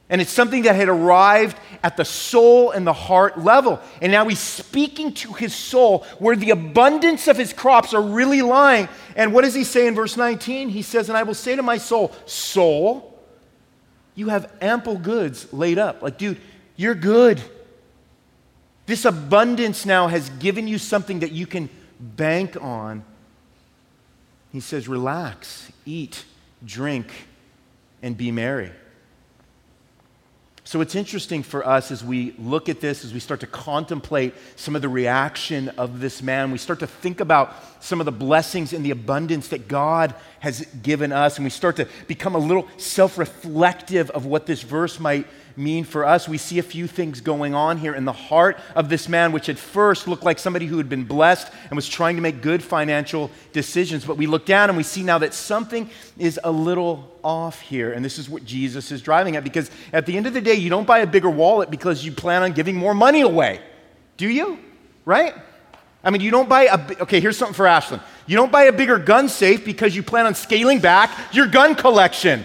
And 0.09 0.21
it's 0.21 0.33
something 0.33 0.63
that 0.63 0.77
had 0.77 0.89
arrived 0.89 1.59
at 1.83 1.97
the 1.97 2.05
soul 2.05 2.71
and 2.71 2.87
the 2.87 2.93
heart 2.93 3.39
level. 3.39 3.81
And 4.01 4.13
now 4.13 4.29
he's 4.29 4.39
speaking 4.39 5.13
to 5.15 5.33
his 5.33 5.53
soul 5.53 6.07
where 6.21 6.37
the 6.37 6.51
abundance 6.51 7.27
of 7.27 7.37
his 7.37 7.53
crops 7.53 7.93
are 7.93 8.03
really 8.03 8.41
lying. 8.41 8.89
And 9.17 9.33
what 9.33 9.43
does 9.43 9.55
he 9.55 9.65
say 9.65 9.89
in 9.89 9.97
verse 9.97 10.17
19? 10.17 10.69
He 10.69 10.83
says, 10.83 11.09
And 11.09 11.19
I 11.19 11.25
will 11.25 11.35
say 11.35 11.57
to 11.57 11.63
my 11.63 11.79
soul, 11.79 12.15
Soul, 12.25 13.21
you 14.15 14.29
have 14.29 14.53
ample 14.61 14.97
goods 14.97 15.53
laid 15.53 15.79
up. 15.79 16.03
Like, 16.03 16.19
dude, 16.19 16.41
you're 16.77 16.95
good. 16.95 17.43
This 18.87 19.05
abundance 19.05 19.85
now 19.85 20.07
has 20.07 20.31
given 20.31 20.69
you 20.69 20.79
something 20.79 21.21
that 21.21 21.33
you 21.33 21.49
can 21.49 21.69
bank 22.01 22.57
on. 22.63 23.05
He 24.53 24.61
says, 24.61 24.87
Relax, 24.87 25.73
eat, 25.85 26.25
drink, 26.65 27.11
and 28.03 28.17
be 28.17 28.31
merry. 28.31 28.71
So 30.67 30.81
it's 30.81 30.97
interesting 30.97 31.45
for 31.45 31.65
us 31.65 31.93
as 31.93 32.03
we 32.03 32.35
look 32.41 32.69
at 32.69 32.81
this, 32.81 33.05
as 33.05 33.15
we 33.15 33.21
start 33.21 33.39
to 33.39 33.47
contemplate 33.47 34.35
some 34.57 34.75
of 34.75 34.83
the 34.83 34.89
reaction 34.89 35.69
of 35.79 36.01
this 36.01 36.23
man, 36.23 36.51
we 36.51 36.59
start 36.59 36.81
to 36.81 36.89
think 36.89 37.21
about 37.21 37.55
some 37.79 38.01
of 38.01 38.05
the 38.05 38.11
blessings 38.11 38.73
and 38.73 38.85
the 38.85 38.91
abundance 38.91 39.47
that 39.49 39.69
God 39.69 40.13
has 40.41 40.67
given 40.83 41.13
us, 41.13 41.37
and 41.37 41.45
we 41.45 41.51
start 41.51 41.77
to 41.77 41.87
become 42.09 42.35
a 42.35 42.39
little 42.39 42.67
self 42.79 43.17
reflective 43.17 44.11
of 44.11 44.27
what 44.27 44.47
this 44.47 44.63
verse 44.63 44.99
might 44.99 45.29
mean 45.57 45.85
for 45.85 46.05
us, 46.05 46.29
we 46.29 46.39
see 46.39 46.59
a 46.59 46.63
few 46.63 46.87
things 46.87 47.21
going 47.21 47.55
on 47.55 47.79
here 47.79 47.95
in 47.95 48.05
the 48.05 48.13
heart 48.13 48.59
of 48.75 48.89
this 48.89 49.09
man, 49.09 49.33
which 49.33 49.49
at 49.49 49.59
first 49.59 50.07
looked 50.07 50.25
like 50.25 50.39
somebody 50.39 50.67
who 50.67 50.79
had 50.79 50.89
been 50.89 51.05
blessed 51.05 51.51
and 51.71 51.77
was 51.77 51.89
trying 51.89 52.17
to 52.17 52.23
make 52.23 52.43
good 52.43 52.63
financial 52.63 53.31
decisions. 53.53 54.05
But 54.05 54.17
we 54.17 54.27
look 54.27 54.47
down 54.47 54.69
and 54.69 54.77
we 54.77 54.83
see 54.83 55.03
now 55.03 55.19
that 55.19 55.35
something 55.35 55.91
is 56.19 56.39
a 56.45 56.51
little 56.51 57.11
off 57.25 57.61
here. 57.61 57.93
And 57.93 58.05
this 58.05 58.19
is 58.19 58.29
what 58.29 58.45
Jesus 58.45 58.93
is 58.93 59.03
driving 59.03 59.37
at 59.37 59.45
because 59.45 59.71
at 59.93 60.07
the 60.07 60.17
end 60.17 60.27
of 60.27 60.35
the 60.35 60.41
day, 60.41 60.55
you 60.55 60.71
don't 60.71 60.87
buy 60.87 60.99
a 60.99 61.07
bigger 61.07 61.31
wallet 61.31 61.71
because 61.71 62.05
you 62.05 62.13
plan 62.13 62.43
on 62.43 62.53
giving 62.53 62.77
more 62.77 62.95
money 62.95 63.23
away. 63.23 63.61
Do 64.17 64.29
you? 64.29 64.59
Right? 65.05 65.35
I 66.03 66.11
mean, 66.11 66.21
you 66.21 66.31
don't 66.31 66.49
buy 66.49 66.67
a, 66.67 67.03
okay, 67.03 67.21
here's 67.21 67.37
something 67.37 67.55
for 67.55 67.67
Ashlyn. 67.67 68.01
You 68.27 68.37
don't 68.37 68.53
buy 68.53 68.65
a 68.65 68.73
bigger 68.73 68.99
gun 68.99 69.29
safe 69.29 69.65
because 69.65 69.97
you 69.97 70.03
plan 70.03 70.27
on 70.27 70.35
scaling 70.35 70.79
back 70.79 71.11
your 71.33 71.49
gun 71.49 71.75
collection. 71.75 72.45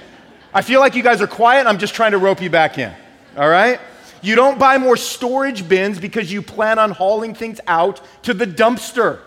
I 0.53 0.61
feel 0.61 0.79
like 0.79 0.95
you 0.95 1.03
guys 1.03 1.21
are 1.21 1.27
quiet. 1.27 1.67
I'm 1.67 1.77
just 1.77 1.93
trying 1.93 2.11
to 2.11 2.17
rope 2.17 2.41
you 2.41 2.49
back 2.49 2.77
in. 2.77 2.91
All 3.37 3.49
right? 3.49 3.79
You 4.21 4.35
don't 4.35 4.59
buy 4.59 4.77
more 4.77 4.97
storage 4.97 5.67
bins 5.67 5.99
because 5.99 6.31
you 6.31 6.41
plan 6.41 6.77
on 6.77 6.91
hauling 6.91 7.33
things 7.33 7.59
out 7.65 8.01
to 8.23 8.33
the 8.33 8.45
dumpster. 8.45 9.19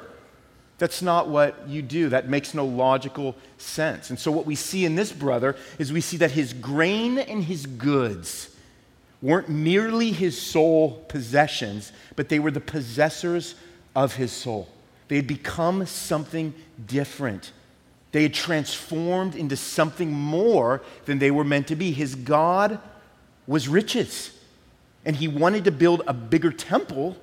That's 0.78 1.02
not 1.02 1.28
what 1.28 1.68
you 1.68 1.82
do. 1.82 2.08
That 2.08 2.28
makes 2.28 2.54
no 2.54 2.64
logical 2.64 3.36
sense. 3.58 4.10
And 4.10 4.18
so, 4.18 4.30
what 4.30 4.46
we 4.46 4.54
see 4.54 4.84
in 4.84 4.94
this 4.96 5.12
brother 5.12 5.56
is 5.78 5.92
we 5.92 6.00
see 6.00 6.16
that 6.18 6.32
his 6.32 6.52
grain 6.52 7.18
and 7.18 7.44
his 7.44 7.66
goods 7.66 8.50
weren't 9.22 9.48
merely 9.48 10.12
his 10.12 10.40
sole 10.40 11.04
possessions, 11.08 11.92
but 12.16 12.28
they 12.28 12.38
were 12.38 12.50
the 12.50 12.60
possessors 12.60 13.54
of 13.96 14.16
his 14.16 14.32
soul. 14.32 14.68
They 15.08 15.16
had 15.16 15.26
become 15.26 15.86
something 15.86 16.54
different. 16.86 17.52
They 18.12 18.22
had 18.22 18.34
transformed 18.34 19.34
into 19.34 19.56
something 19.56 20.12
more 20.12 20.82
than 21.06 21.18
they 21.18 21.30
were 21.30 21.44
meant 21.44 21.68
to 21.68 21.76
be. 21.76 21.92
His 21.92 22.14
God 22.14 22.78
was 23.46 23.68
riches, 23.68 24.30
and 25.04 25.16
he 25.16 25.28
wanted 25.28 25.64
to 25.64 25.70
build 25.70 26.02
a 26.06 26.14
bigger 26.14 26.50
temple 26.50 27.16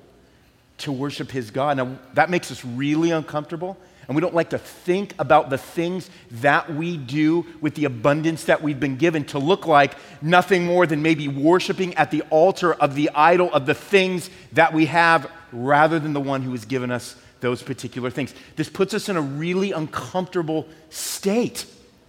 to 0.78 0.92
worship 0.92 1.30
his 1.30 1.50
God. 1.50 1.76
Now, 1.76 1.96
that 2.14 2.30
makes 2.30 2.50
us 2.50 2.64
really 2.64 3.10
uncomfortable, 3.10 3.76
and 4.06 4.16
we 4.16 4.20
don't 4.20 4.34
like 4.34 4.50
to 4.50 4.58
think 4.58 5.14
about 5.18 5.50
the 5.50 5.58
things 5.58 6.10
that 6.30 6.74
we 6.74 6.96
do 6.96 7.46
with 7.60 7.74
the 7.74 7.84
abundance 7.84 8.44
that 8.44 8.62
we've 8.62 8.80
been 8.80 8.96
given 8.96 9.24
to 9.26 9.38
look 9.38 9.66
like 9.66 9.94
nothing 10.20 10.64
more 10.64 10.86
than 10.86 11.02
maybe 11.02 11.28
worshiping 11.28 11.94
at 11.94 12.10
the 12.10 12.22
altar 12.30 12.74
of 12.74 12.94
the 12.94 13.10
idol 13.14 13.52
of 13.52 13.66
the 13.66 13.74
things 13.74 14.28
that 14.52 14.72
we 14.72 14.86
have 14.86 15.30
rather 15.52 15.98
than 15.98 16.12
the 16.12 16.20
one 16.20 16.42
who 16.42 16.50
has 16.52 16.64
given 16.64 16.90
us 16.90 17.16
those 17.40 17.62
particular 17.62 18.10
things. 18.10 18.34
This 18.56 18.68
puts 18.68 18.94
us 18.94 19.08
in 19.08 19.16
a 19.16 19.20
really 19.20 19.72
uncomfortable 19.72 20.66
state, 20.90 21.66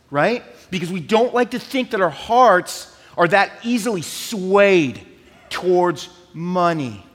right? 0.09 0.43
Because 0.71 0.91
we 0.91 0.99
don't 0.99 1.33
like 1.33 1.51
to 1.51 1.59
think 1.59 1.91
that 1.91 2.01
our 2.01 2.09
hearts 2.09 2.92
are 3.17 3.27
that 3.27 3.51
easily 3.63 4.01
swayed 4.01 5.05
towards 5.49 6.09
money 6.33 7.05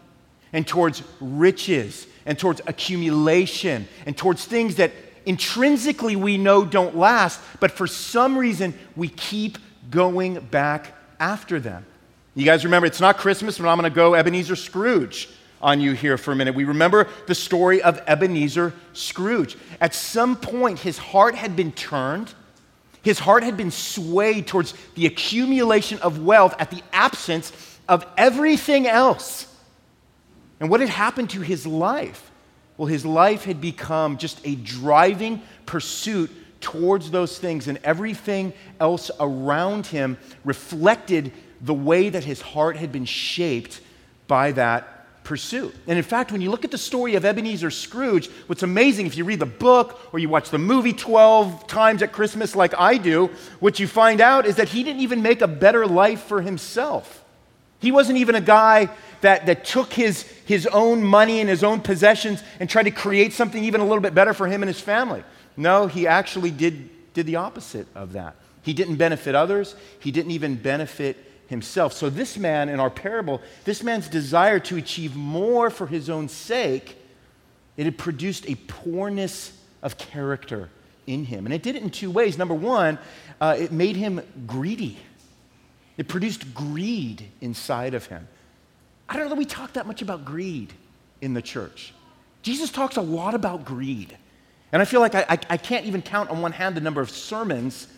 and 0.52 0.66
towards 0.66 1.02
riches 1.20 2.06
and 2.24 2.38
towards 2.38 2.60
accumulation 2.66 3.88
and 4.06 4.16
towards 4.16 4.44
things 4.44 4.76
that 4.76 4.92
intrinsically 5.26 6.16
we 6.16 6.38
know 6.38 6.64
don't 6.64 6.96
last, 6.96 7.40
but 7.60 7.70
for 7.70 7.86
some 7.86 8.38
reason 8.38 8.74
we 8.96 9.08
keep 9.08 9.58
going 9.90 10.38
back 10.40 10.94
after 11.20 11.60
them. 11.60 11.84
You 12.34 12.44
guys 12.44 12.64
remember, 12.64 12.86
it's 12.86 13.00
not 13.00 13.18
Christmas, 13.18 13.58
but 13.58 13.68
I'm 13.68 13.78
going 13.78 13.90
to 13.90 13.94
go 13.94 14.14
Ebenezer 14.14 14.56
Scrooge 14.56 15.28
on 15.60 15.80
you 15.80 15.92
here 15.92 16.16
for 16.16 16.32
a 16.32 16.36
minute. 16.36 16.54
We 16.54 16.64
remember 16.64 17.08
the 17.26 17.34
story 17.34 17.82
of 17.82 18.00
Ebenezer 18.06 18.72
Scrooge. 18.92 19.56
At 19.80 19.94
some 19.94 20.36
point, 20.36 20.78
his 20.78 20.98
heart 20.98 21.34
had 21.34 21.56
been 21.56 21.72
turned, 21.72 22.32
his 23.02 23.18
heart 23.18 23.42
had 23.42 23.56
been 23.56 23.70
swayed 23.70 24.46
towards 24.46 24.74
the 24.94 25.06
accumulation 25.06 25.98
of 26.00 26.22
wealth 26.22 26.54
at 26.58 26.70
the 26.70 26.82
absence 26.92 27.52
of 27.88 28.04
everything 28.16 28.86
else. 28.86 29.54
And 30.60 30.68
what 30.70 30.80
had 30.80 30.88
happened 30.88 31.30
to 31.30 31.40
his 31.40 31.66
life? 31.66 32.30
Well, 32.76 32.86
his 32.86 33.04
life 33.04 33.44
had 33.44 33.60
become 33.60 34.18
just 34.18 34.40
a 34.44 34.54
driving 34.54 35.42
pursuit 35.66 36.30
towards 36.60 37.10
those 37.10 37.38
things, 37.38 37.68
and 37.68 37.78
everything 37.84 38.52
else 38.80 39.10
around 39.20 39.86
him 39.86 40.18
reflected 40.44 41.32
the 41.60 41.74
way 41.74 42.08
that 42.08 42.24
his 42.24 42.40
heart 42.40 42.76
had 42.76 42.92
been 42.92 43.04
shaped 43.04 43.80
by 44.26 44.52
that 44.52 44.97
pursuit. 45.28 45.74
And 45.86 45.98
in 45.98 46.04
fact, 46.04 46.32
when 46.32 46.40
you 46.40 46.50
look 46.50 46.64
at 46.64 46.70
the 46.70 46.78
story 46.78 47.14
of 47.14 47.22
Ebenezer 47.26 47.70
Scrooge, 47.70 48.30
what's 48.46 48.62
amazing, 48.62 49.04
if 49.04 49.14
you 49.14 49.26
read 49.26 49.40
the 49.40 49.44
book 49.46 50.00
or 50.10 50.18
you 50.18 50.26
watch 50.26 50.48
the 50.48 50.56
movie 50.56 50.94
12 50.94 51.66
times 51.66 52.00
at 52.00 52.12
Christmas 52.12 52.56
like 52.56 52.72
I 52.78 52.96
do, 52.96 53.28
what 53.60 53.78
you 53.78 53.86
find 53.86 54.22
out 54.22 54.46
is 54.46 54.56
that 54.56 54.70
he 54.70 54.82
didn't 54.82 55.02
even 55.02 55.20
make 55.20 55.42
a 55.42 55.46
better 55.46 55.86
life 55.86 56.22
for 56.22 56.40
himself. 56.40 57.22
He 57.78 57.92
wasn't 57.92 58.16
even 58.16 58.36
a 58.36 58.40
guy 58.40 58.88
that, 59.20 59.44
that 59.44 59.66
took 59.66 59.92
his, 59.92 60.22
his 60.46 60.66
own 60.66 61.04
money 61.04 61.40
and 61.40 61.48
his 61.50 61.62
own 61.62 61.82
possessions 61.82 62.42
and 62.58 62.70
tried 62.70 62.84
to 62.84 62.90
create 62.90 63.34
something 63.34 63.62
even 63.62 63.82
a 63.82 63.84
little 63.84 64.00
bit 64.00 64.14
better 64.14 64.32
for 64.32 64.46
him 64.46 64.62
and 64.62 64.68
his 64.68 64.80
family. 64.80 65.22
No, 65.58 65.88
he 65.88 66.06
actually 66.06 66.52
did, 66.52 67.12
did 67.12 67.26
the 67.26 67.36
opposite 67.36 67.86
of 67.94 68.14
that. 68.14 68.34
He 68.62 68.72
didn't 68.72 68.96
benefit 68.96 69.34
others, 69.34 69.76
he 70.00 70.10
didn't 70.10 70.30
even 70.30 70.54
benefit 70.54 71.18
himself. 71.48 71.92
So, 71.92 72.08
this 72.08 72.38
man 72.38 72.68
in 72.68 72.78
our 72.78 72.90
parable, 72.90 73.40
this 73.64 73.82
man's 73.82 74.08
desire 74.08 74.60
to 74.60 74.76
achieve 74.76 75.16
more 75.16 75.70
for 75.70 75.86
his 75.86 76.08
own 76.08 76.28
sake, 76.28 76.96
it 77.76 77.84
had 77.84 77.98
produced 77.98 78.48
a 78.48 78.54
poorness 78.54 79.52
of 79.82 79.98
character 79.98 80.70
in 81.06 81.24
him. 81.24 81.46
And 81.46 81.54
it 81.54 81.62
did 81.62 81.74
it 81.74 81.82
in 81.82 81.90
two 81.90 82.10
ways. 82.10 82.38
Number 82.38 82.54
one, 82.54 82.98
uh, 83.40 83.56
it 83.58 83.72
made 83.72 83.96
him 83.96 84.20
greedy, 84.46 84.98
it 85.96 86.06
produced 86.06 86.54
greed 86.54 87.24
inside 87.40 87.94
of 87.94 88.06
him. 88.06 88.28
I 89.08 89.14
don't 89.14 89.24
know 89.24 89.30
that 89.30 89.38
we 89.38 89.46
talk 89.46 89.72
that 89.72 89.86
much 89.86 90.02
about 90.02 90.24
greed 90.24 90.72
in 91.22 91.32
the 91.32 91.40
church. 91.40 91.94
Jesus 92.42 92.70
talks 92.70 92.96
a 92.96 93.00
lot 93.02 93.34
about 93.34 93.64
greed. 93.64 94.16
And 94.70 94.82
I 94.82 94.84
feel 94.84 95.00
like 95.00 95.14
I, 95.14 95.24
I, 95.28 95.38
I 95.50 95.56
can't 95.56 95.86
even 95.86 96.02
count 96.02 96.28
on 96.30 96.42
one 96.42 96.52
hand 96.52 96.76
the 96.76 96.82
number 96.82 97.00
of 97.00 97.10
sermons 97.10 97.88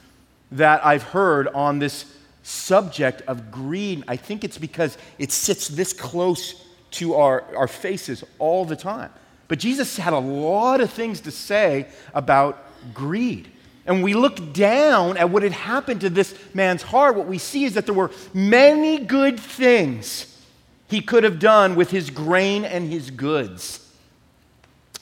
that 0.52 0.84
I've 0.86 1.02
heard 1.02 1.48
on 1.48 1.80
this 1.80 2.04
subject 2.42 3.22
of 3.22 3.50
greed, 3.50 4.04
I 4.08 4.16
think 4.16 4.44
it's 4.44 4.58
because 4.58 4.96
it 5.18 5.32
sits 5.32 5.68
this 5.68 5.92
close 5.92 6.66
to 6.92 7.14
our, 7.14 7.44
our 7.56 7.68
faces 7.68 8.24
all 8.38 8.64
the 8.64 8.76
time. 8.76 9.10
But 9.48 9.58
Jesus 9.58 9.96
had 9.96 10.12
a 10.12 10.18
lot 10.18 10.80
of 10.80 10.90
things 10.90 11.20
to 11.22 11.30
say 11.30 11.88
about 12.14 12.64
greed. 12.94 13.50
And 13.86 14.02
we 14.02 14.14
look 14.14 14.52
down 14.52 15.16
at 15.16 15.30
what 15.30 15.42
had 15.42 15.52
happened 15.52 16.02
to 16.02 16.10
this 16.10 16.34
man's 16.54 16.82
heart, 16.82 17.16
what 17.16 17.26
we 17.26 17.38
see 17.38 17.64
is 17.64 17.74
that 17.74 17.86
there 17.86 17.94
were 17.94 18.10
many 18.32 18.98
good 18.98 19.40
things 19.40 20.26
he 20.88 21.00
could 21.00 21.24
have 21.24 21.38
done 21.38 21.76
with 21.76 21.90
his 21.90 22.10
grain 22.10 22.64
and 22.64 22.90
his 22.90 23.10
goods. 23.10 23.86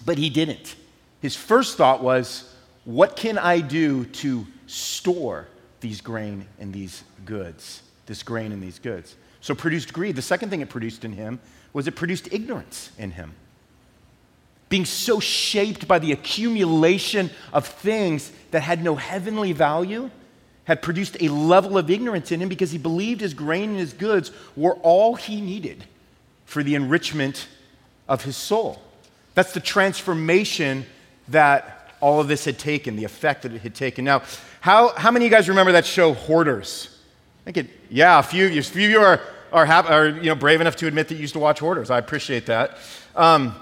But 0.05 0.19
he 0.19 0.31
didn't. 0.31 0.77
His 1.21 1.35
first 1.35 1.77
thought 1.77 2.03
was, 2.03 2.55
What 2.85 3.17
can 3.17 3.37
I 3.37 3.61
do 3.61 4.05
to 4.07 4.47
store 4.67 5.49
these 5.81 6.01
grain 6.01 6.47
and 6.59 6.73
these 6.73 7.05
goods, 7.25 7.83
this 8.07 8.23
grain 8.23 8.53
and 8.53 8.63
these 8.63 8.79
goods. 8.79 9.17
So 9.41 9.55
produced 9.55 9.93
greed. 9.93 10.17
The 10.17 10.23
second 10.23 10.51
thing 10.51 10.61
it 10.61 10.69
produced 10.69 11.05
in 11.05 11.13
him 11.13 11.41
was 11.73 11.87
it 11.87 11.95
produced 11.95 12.33
ignorance 12.33 12.91
in 12.99 13.13
him. 13.13 13.35
Being 14.69 14.85
so 14.85 15.21
shaped 15.21 15.89
by 15.89 15.99
the 15.99 16.13
accumulation 16.13 17.31
of 17.53 17.67
things 17.67 18.31
that 18.51 18.61
had 18.61 18.83
no 18.83 18.97
heavenly 18.97 19.53
value 19.53 20.11
had 20.65 20.83
produced 20.83 21.17
a 21.21 21.29
level 21.29 21.79
of 21.79 21.91
ignorance 21.91 22.31
in 22.31 22.43
him 22.43 22.49
because 22.49 22.71
he 22.71 22.79
believed 22.79 23.23
his 23.23 23.33
grain 23.33 23.71
and 23.71 23.79
his 23.79 23.95
goods 23.95 24.31
were 24.55 24.75
all 24.77 25.15
he 25.15 25.41
needed 25.41 25.85
for 26.45 26.63
the 26.63 26.75
enrichment 26.75 27.49
of 28.07 28.25
his 28.25 28.37
soul. 28.37 28.83
That's 29.35 29.53
the 29.53 29.61
transformation 29.61 30.85
that 31.29 31.78
all 32.01 32.21
of 32.21 32.29
this 32.29 32.45
had 32.45 32.59
taken, 32.59 32.97
the 32.97 33.05
effect 33.05 33.43
that 33.43 33.53
it 33.53 33.63
had 33.63 33.75
taken. 33.75 34.05
Now, 34.05 34.23
how, 34.61 34.95
how 34.97 35.11
many 35.11 35.27
of 35.27 35.31
you 35.31 35.37
guys 35.37 35.49
remember 35.49 35.73
that 35.73 35.87
show, 35.87 36.15
Hoarders? 36.15 36.97
I 37.43 37.51
think 37.51 37.69
it, 37.69 37.77
yeah, 37.91 38.19
a 38.19 38.23
few, 38.23 38.47
a 38.47 38.63
few 38.63 38.85
of 38.85 38.91
you 38.91 39.01
are, 39.01 39.21
are, 39.53 39.67
are 39.67 40.09
you 40.09 40.25
know, 40.25 40.35
brave 40.35 40.61
enough 40.61 40.77
to 40.77 40.87
admit 40.87 41.09
that 41.09 41.15
you 41.15 41.21
used 41.21 41.35
to 41.35 41.39
watch 41.39 41.61
Hoarders. 41.61 41.91
I 41.91 41.99
appreciate 41.99 42.47
that. 42.47 42.79
Um, 43.17 43.55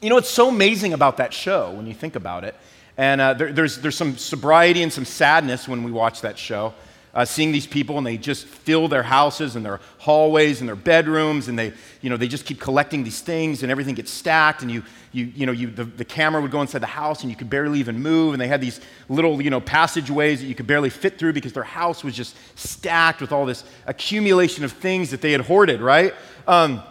you 0.00 0.08
know, 0.08 0.14
what's 0.14 0.30
so 0.30 0.48
amazing 0.48 0.92
about 0.92 1.16
that 1.18 1.32
show 1.32 1.72
when 1.72 1.86
you 1.86 1.94
think 1.94 2.16
about 2.16 2.44
it, 2.44 2.54
and 2.96 3.20
uh, 3.20 3.34
there, 3.34 3.52
there's, 3.52 3.78
there's 3.78 3.96
some 3.96 4.16
sobriety 4.16 4.82
and 4.82 4.92
some 4.92 5.04
sadness 5.04 5.68
when 5.68 5.84
we 5.84 5.92
watch 5.92 6.20
that 6.22 6.38
show 6.38 6.74
uh, 7.18 7.24
seeing 7.24 7.50
these 7.50 7.66
people 7.66 7.98
and 7.98 8.06
they 8.06 8.16
just 8.16 8.46
fill 8.46 8.86
their 8.86 9.02
houses 9.02 9.56
and 9.56 9.66
their 9.66 9.80
hallways 9.98 10.60
and 10.60 10.68
their 10.68 10.76
bedrooms 10.76 11.48
and 11.48 11.58
they, 11.58 11.72
you 12.00 12.08
know, 12.08 12.16
they 12.16 12.28
just 12.28 12.44
keep 12.44 12.60
collecting 12.60 13.02
these 13.02 13.20
things 13.20 13.64
and 13.64 13.72
everything 13.72 13.96
gets 13.96 14.12
stacked 14.12 14.62
and 14.62 14.70
you, 14.70 14.84
you, 15.10 15.24
you 15.34 15.44
know, 15.44 15.50
you, 15.50 15.66
the, 15.66 15.82
the 15.82 16.04
camera 16.04 16.40
would 16.40 16.52
go 16.52 16.60
inside 16.60 16.78
the 16.78 16.86
house 16.86 17.22
and 17.22 17.30
you 17.30 17.36
could 17.36 17.50
barely 17.50 17.80
even 17.80 18.00
move 18.00 18.34
and 18.34 18.40
they 18.40 18.46
had 18.46 18.60
these 18.60 18.80
little, 19.08 19.42
you 19.42 19.50
know, 19.50 19.60
passageways 19.60 20.38
that 20.38 20.46
you 20.46 20.54
could 20.54 20.68
barely 20.68 20.90
fit 20.90 21.18
through 21.18 21.32
because 21.32 21.52
their 21.52 21.64
house 21.64 22.04
was 22.04 22.14
just 22.14 22.36
stacked 22.56 23.20
with 23.20 23.32
all 23.32 23.44
this 23.44 23.64
accumulation 23.88 24.62
of 24.62 24.70
things 24.70 25.10
that 25.10 25.20
they 25.20 25.32
had 25.32 25.40
hoarded, 25.40 25.80
right? 25.80 26.14
Um, 26.46 26.84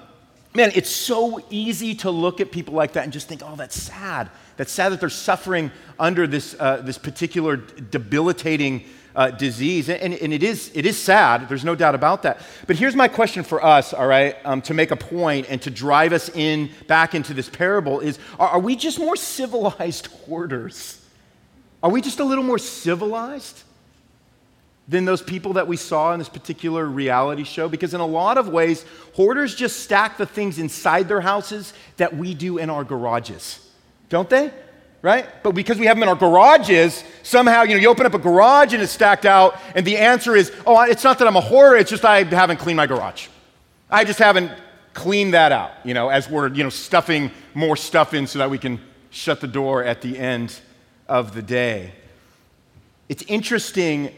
man, 0.53 0.73
it's 0.75 0.89
so 0.89 1.41
easy 1.49 1.95
to 1.95 2.11
look 2.11 2.41
at 2.41 2.51
people 2.51 2.73
like 2.73 2.91
that 2.93 3.05
and 3.05 3.13
just 3.13 3.29
think, 3.29 3.43
oh, 3.45 3.55
that's 3.55 3.81
sad. 3.81 4.29
That's 4.57 4.73
sad 4.73 4.91
that 4.91 4.99
they're 4.99 5.07
suffering 5.07 5.71
under 5.97 6.27
this, 6.27 6.53
uh, 6.59 6.81
this 6.83 6.97
particular 6.97 7.55
debilitating 7.55 8.83
uh, 9.17 9.31
disease. 9.31 9.89
And, 9.89 10.13
and, 10.13 10.31
it, 10.31 10.43
is, 10.43 10.71
it 10.75 10.85
is 10.85 10.97
sad, 10.97 11.49
there's 11.49 11.65
no 11.65 11.75
doubt 11.75 11.95
about 11.95 12.21
that. 12.23 12.39
But 12.67 12.75
here's 12.77 12.95
my 12.95 13.07
question 13.07 13.43
for 13.43 13.61
us, 13.65 13.91
all 13.91 14.07
right, 14.07 14.37
um, 14.45 14.61
to 14.61 14.75
make 14.75 14.91
a 14.91 14.95
point 14.95 15.47
and 15.49 15.59
to 15.63 15.71
drive 15.71 16.13
us 16.13 16.29
in 16.29 16.69
back 16.85 17.15
into 17.15 17.33
this 17.33 17.49
parable 17.49 17.99
is 17.99 18.19
are, 18.39 18.49
are 18.49 18.59
we 18.59 18.75
just 18.75 18.99
more 18.99 19.15
civilized 19.15 20.05
hoarders? 20.25 21.03
Are 21.81 21.89
we 21.89 21.99
just 21.99 22.19
a 22.19 22.23
little 22.23 22.45
more 22.45 22.59
civilized? 22.59 23.63
than 24.89 25.03
those 25.03 25.21
people 25.21 25.51
that 25.51 25.67
we 25.67 25.75
saw 25.75 26.13
in 26.13 26.19
this 26.19 26.29
particular 26.29 26.85
reality 26.85 27.43
show 27.43 27.67
because, 27.67 27.93
in 27.93 27.99
a 27.99 28.05
lot 28.05 28.37
of 28.37 28.47
ways, 28.47 28.85
hoarders 29.15 29.53
just 29.53 29.81
stack 29.81 30.15
the 30.15 30.25
things 30.25 30.59
inside 30.59 31.09
their 31.09 31.19
houses 31.19 31.73
that 31.97 32.15
we 32.15 32.33
do 32.33 32.57
in 32.57 32.69
our 32.69 32.85
garages, 32.85 33.69
don't 34.07 34.29
they? 34.29 34.49
Right? 35.01 35.27
But 35.43 35.51
because 35.51 35.77
we 35.77 35.85
have 35.85 35.95
them 35.95 36.03
in 36.03 36.09
our 36.09 36.15
garages, 36.15 37.03
somehow, 37.21 37.63
you 37.63 37.75
know, 37.75 37.81
you 37.81 37.87
open 37.87 38.05
up 38.05 38.15
a 38.15 38.19
garage 38.19 38.73
and 38.73 38.81
it's 38.81 38.91
stacked 38.91 39.25
out, 39.25 39.55
and 39.75 39.85
the 39.85 39.97
answer 39.97 40.35
is, 40.35 40.51
oh, 40.65 40.81
it's 40.81 41.03
not 41.03 41.19
that 41.19 41.27
I'm 41.27 41.35
a 41.35 41.41
hoarder, 41.41 41.77
it's 41.77 41.89
just 41.89 42.03
I 42.03 42.23
haven't 42.23 42.57
cleaned 42.57 42.77
my 42.77 42.87
garage. 42.87 43.27
I 43.89 44.03
just 44.03 44.19
haven't 44.19 44.51
cleaned 44.93 45.35
that 45.35 45.51
out, 45.51 45.71
you 45.83 45.93
know, 45.93 46.09
as 46.09 46.27
we're, 46.29 46.51
you 46.51 46.63
know, 46.63 46.69
stuffing 46.69 47.31
more 47.53 47.75
stuff 47.75 48.15
in 48.15 48.25
so 48.25 48.39
that 48.39 48.49
we 48.49 48.57
can 48.57 48.81
shut 49.11 49.39
the 49.39 49.47
door 49.47 49.83
at 49.83 50.01
the 50.01 50.17
end 50.17 50.59
of 51.07 51.35
the 51.35 51.43
day. 51.43 51.93
It's 53.07 53.23
interesting 53.27 54.11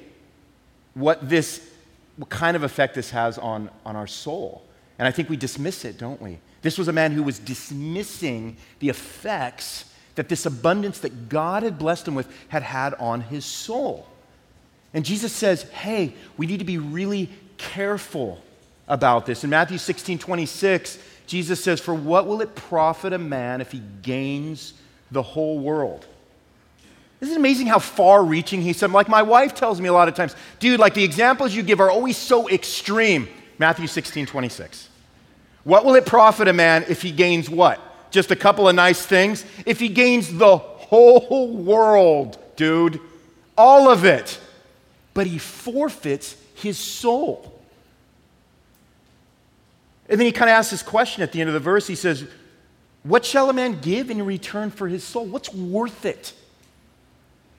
what 0.93 1.29
this, 1.29 1.69
what 2.15 2.29
kind 2.29 2.55
of 2.55 2.63
effect 2.63 2.95
this 2.95 3.12
has 3.12 3.38
on, 3.38 3.69
on 3.86 3.95
our 3.95 4.07
soul. 4.07 4.63
And 4.98 5.07
I 5.07 5.12
think 5.12 5.29
we 5.29 5.38
dismiss 5.38 5.86
it, 5.86 5.98
don't 5.98 6.21
we? 6.21 6.39
This 6.62 6.77
was 6.77 6.88
a 6.88 6.93
man 6.93 7.12
who 7.12 7.24
was 7.24 7.39
dismissing 7.39 8.57
the 8.79 8.89
effects 8.89 9.86
that 10.20 10.28
this 10.28 10.46
abundance 10.46 11.00
that 11.00 11.30
God 11.30 11.64
had 11.64 11.80
blessed 11.80 12.06
him 12.06 12.14
with 12.14 12.28
had 12.50 12.62
had 12.62 12.94
on 12.96 13.22
his 13.22 13.46
soul. 13.46 14.06
And 14.94 15.06
Jesus 15.06 15.32
says, 15.32 15.64
hey, 15.70 16.14
we 16.36 16.46
need 16.46 16.58
to 16.58 16.66
be 16.66 16.78
really 16.78 17.30
careful 17.56 18.44
about 18.90 19.26
this. 19.26 19.46
In 19.46 19.50
Matthew 19.50 19.78
16 19.78 20.20
26, 20.20 21.00
Jesus 21.26 21.64
says, 21.64 21.80
For 21.80 21.94
what 21.94 22.28
will 22.28 22.42
it 22.42 22.54
profit 22.54 23.14
a 23.14 23.18
man 23.18 23.62
if 23.62 23.72
he 23.72 23.82
gains 24.02 24.74
the 25.10 25.22
whole 25.22 25.58
world? 25.58 26.06
Isn't 27.22 27.38
amazing 27.38 27.68
how 27.68 27.80
far 27.80 28.22
reaching 28.22 28.62
he 28.62 28.74
said? 28.74 28.92
Like 28.92 29.08
my 29.08 29.22
wife 29.22 29.56
tells 29.56 29.80
me 29.80 29.88
a 29.88 29.94
lot 29.94 30.10
of 30.10 30.16
times, 30.16 30.36
dude, 30.60 30.82
like 30.82 30.96
the 30.96 31.04
examples 31.06 31.56
you 31.56 31.64
give 31.64 31.80
are 31.80 31.90
always 31.90 32.18
so 32.18 32.50
extreme. 32.50 33.30
Matthew 33.58 33.88
16, 33.88 34.26
26. 34.26 34.90
What 35.64 35.86
will 35.86 35.96
it 35.96 36.06
profit 36.06 36.50
a 36.50 36.54
man 36.54 36.84
if 36.90 37.02
he 37.02 37.10
gains 37.10 37.50
what? 37.50 37.80
Just 38.12 38.32
a 38.32 38.36
couple 38.36 38.68
of 38.68 38.75
nice 38.75 39.06
things? 39.06 39.46
If 39.66 39.80
he 39.80 39.89
gains 39.89 40.36
the 40.36 40.58
whole 40.58 41.56
world, 41.56 42.38
dude, 42.56 43.00
all 43.58 43.89
of 43.89 44.06
it, 44.06 44.39
but 45.13 45.28
he 45.28 45.38
forfeits 45.38 46.36
his 46.56 46.78
soul. 46.78 47.60
And 50.10 50.20
then 50.20 50.25
he 50.25 50.32
kind 50.32 50.50
of 50.50 50.56
asks 50.56 50.72
this 50.72 50.82
question 50.82 51.22
at 51.22 51.32
the 51.32 51.39
end 51.39 51.50
of 51.50 51.54
the 51.54 51.60
verse. 51.60 51.86
He 51.86 51.96
says, 51.96 52.25
What 53.04 53.24
shall 53.24 53.50
a 53.50 53.54
man 53.54 53.80
give 53.80 54.10
in 54.10 54.25
return 54.25 54.72
for 54.72 54.88
his 54.88 55.04
soul? 55.04 55.25
What's 55.25 55.54
worth 55.54 56.06
it? 56.06 56.34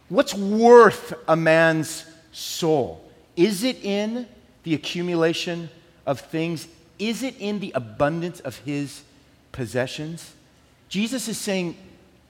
What's 0.09 0.35
worth 0.35 1.15
a 1.29 1.37
man's 1.37 2.05
soul? 2.33 3.09
Is 3.37 3.63
it 3.63 3.85
in 3.85 4.27
the 4.65 4.75
accumulation 4.75 5.71
of 6.05 6.21
things? 6.21 6.67
Is 6.99 7.23
it 7.23 7.37
in 7.39 7.61
the 7.61 7.71
abundance 7.77 8.41
of 8.41 8.57
his 8.59 9.03
possessions? 9.53 10.35
Jesus 10.91 11.29
is 11.29 11.39
saying 11.39 11.77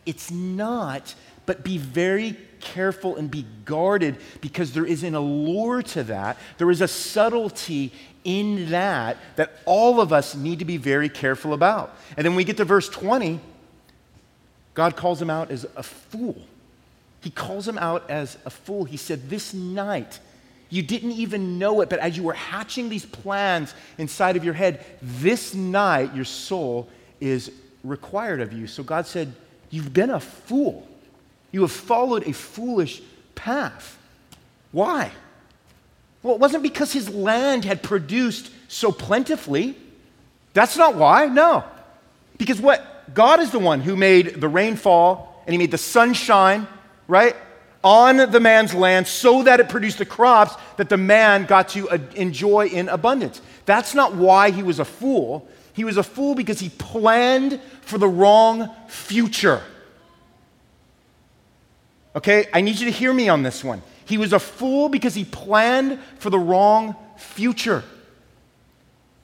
it's 0.07 0.31
not, 0.31 1.15
but 1.47 1.65
be 1.65 1.79
very 1.79 2.37
careful 2.61 3.17
and 3.17 3.31
be 3.31 3.47
guarded 3.65 4.17
because 4.41 4.73
there 4.73 4.87
is 4.87 5.03
an 5.03 5.15
allure 5.15 5.83
to 5.83 6.05
that. 6.05 6.37
There 6.59 6.71
is 6.71 6.83
a 6.83 6.89
subtlety 6.89 7.93
in 8.23 8.71
that 8.71 9.17
that 9.37 9.59
all 9.65 10.01
of 10.01 10.13
us 10.13 10.35
need 10.35 10.59
to 10.59 10.67
be 10.67 10.77
very 10.77 11.09
careful 11.09 11.55
about. 11.55 11.97
And 12.17 12.25
then 12.25 12.35
we 12.35 12.45
get 12.45 12.59
to 12.59 12.65
verse 12.65 12.89
20, 12.89 13.41
God 14.75 14.95
calls 14.95 15.21
him 15.21 15.31
out 15.31 15.51
as 15.51 15.67
a 15.75 15.83
fool. 15.83 16.41
He 17.23 17.31
calls 17.31 17.67
him 17.67 17.79
out 17.79 18.09
as 18.11 18.37
a 18.45 18.51
fool. 18.51 18.85
He 18.85 18.97
said, 18.97 19.29
This 19.29 19.53
night, 19.55 20.21
you 20.69 20.83
didn't 20.83 21.13
even 21.13 21.59
know 21.59 21.81
it, 21.81 21.89
but 21.89 21.99
as 21.99 22.17
you 22.17 22.23
were 22.23 22.35
hatching 22.35 22.89
these 22.89 23.05
plans 23.07 23.75
inside 23.97 24.37
of 24.37 24.45
your 24.45 24.55
head, 24.55 24.85
this 25.03 25.55
night 25.55 26.15
your 26.15 26.25
soul 26.25 26.89
is 27.21 27.51
required 27.85 28.41
of 28.41 28.53
you. 28.53 28.67
So 28.67 28.83
God 28.83 29.07
said, 29.07 29.33
You've 29.71 29.93
been 29.93 30.11
a 30.11 30.21
fool. 30.21 30.87
You 31.53 31.63
have 31.63 31.73
followed 31.73 32.27
a 32.27 32.33
foolish 32.33 33.01
path. 33.35 33.97
Why? 34.73 35.13
Well, 36.23 36.35
it 36.35 36.41
wasn't 36.41 36.63
because 36.63 36.93
his 36.93 37.09
land 37.09 37.65
had 37.65 37.83
produced 37.83 38.51
so 38.69 38.93
plentifully. 38.93 39.77
That's 40.53 40.77
not 40.77 40.97
why, 40.97 41.27
no. 41.27 41.65
Because 42.37 42.61
what? 42.61 43.15
God 43.15 43.41
is 43.41 43.51
the 43.51 43.59
one 43.59 43.81
who 43.81 43.97
made 43.97 44.41
the 44.41 44.49
rainfall 44.49 45.43
and 45.47 45.53
he 45.53 45.59
made 45.59 45.71
the 45.71 45.79
sunshine, 45.79 46.67
right? 47.09 47.35
On 47.83 48.17
the 48.17 48.41
man's 48.41 48.75
land 48.75 49.07
so 49.07 49.43
that 49.45 49.59
it 49.59 49.69
produced 49.69 49.99
the 49.99 50.05
crops 50.05 50.55
that 50.77 50.89
the 50.89 50.97
man 50.97 51.47
got 51.47 51.71
to 51.71 51.89
uh, 51.89 51.99
enjoy 52.15 52.67
in 52.67 52.89
abundance. 52.89 53.41
That's 53.65 53.95
not 53.95 54.15
why 54.15 54.51
he 54.51 54.63
was 54.63 54.79
a 54.79 54.85
fool. 54.85 55.49
He 55.73 55.85
was 55.85 55.97
a 55.97 56.03
fool 56.03 56.35
because 56.35 56.61
he 56.61 56.69
planned 56.69 57.61
for 57.83 57.99
the 57.99 58.09
wrong 58.09 58.71
future. 58.89 59.63
Okay, 62.15 62.47
I 62.53 62.61
need 62.61 62.79
you 62.79 62.87
to 62.87 62.93
hear 62.93 63.13
me 63.13 63.29
on 63.29 63.43
this 63.43 63.63
one. 63.63 63.83
He 64.05 64.19
was 64.19 64.33
a 64.33 64.41
fool 64.41 64.89
because 64.89 65.15
he 65.15 65.25
planned 65.25 66.01
for 66.19 66.31
the 66.31 66.39
wrong 66.39 66.97
future. 67.17 67.85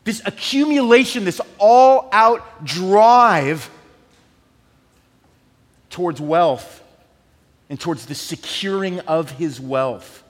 This 0.04 0.22
accumulation, 0.24 1.24
this 1.24 1.40
all 1.58 2.08
out 2.12 2.64
drive 2.64 3.68
towards 5.90 6.20
wealth 6.20 6.84
and 7.68 7.80
towards 7.80 8.06
the 8.06 8.14
securing 8.14 9.00
of 9.00 9.32
his 9.32 9.60
wealth. 9.60 10.22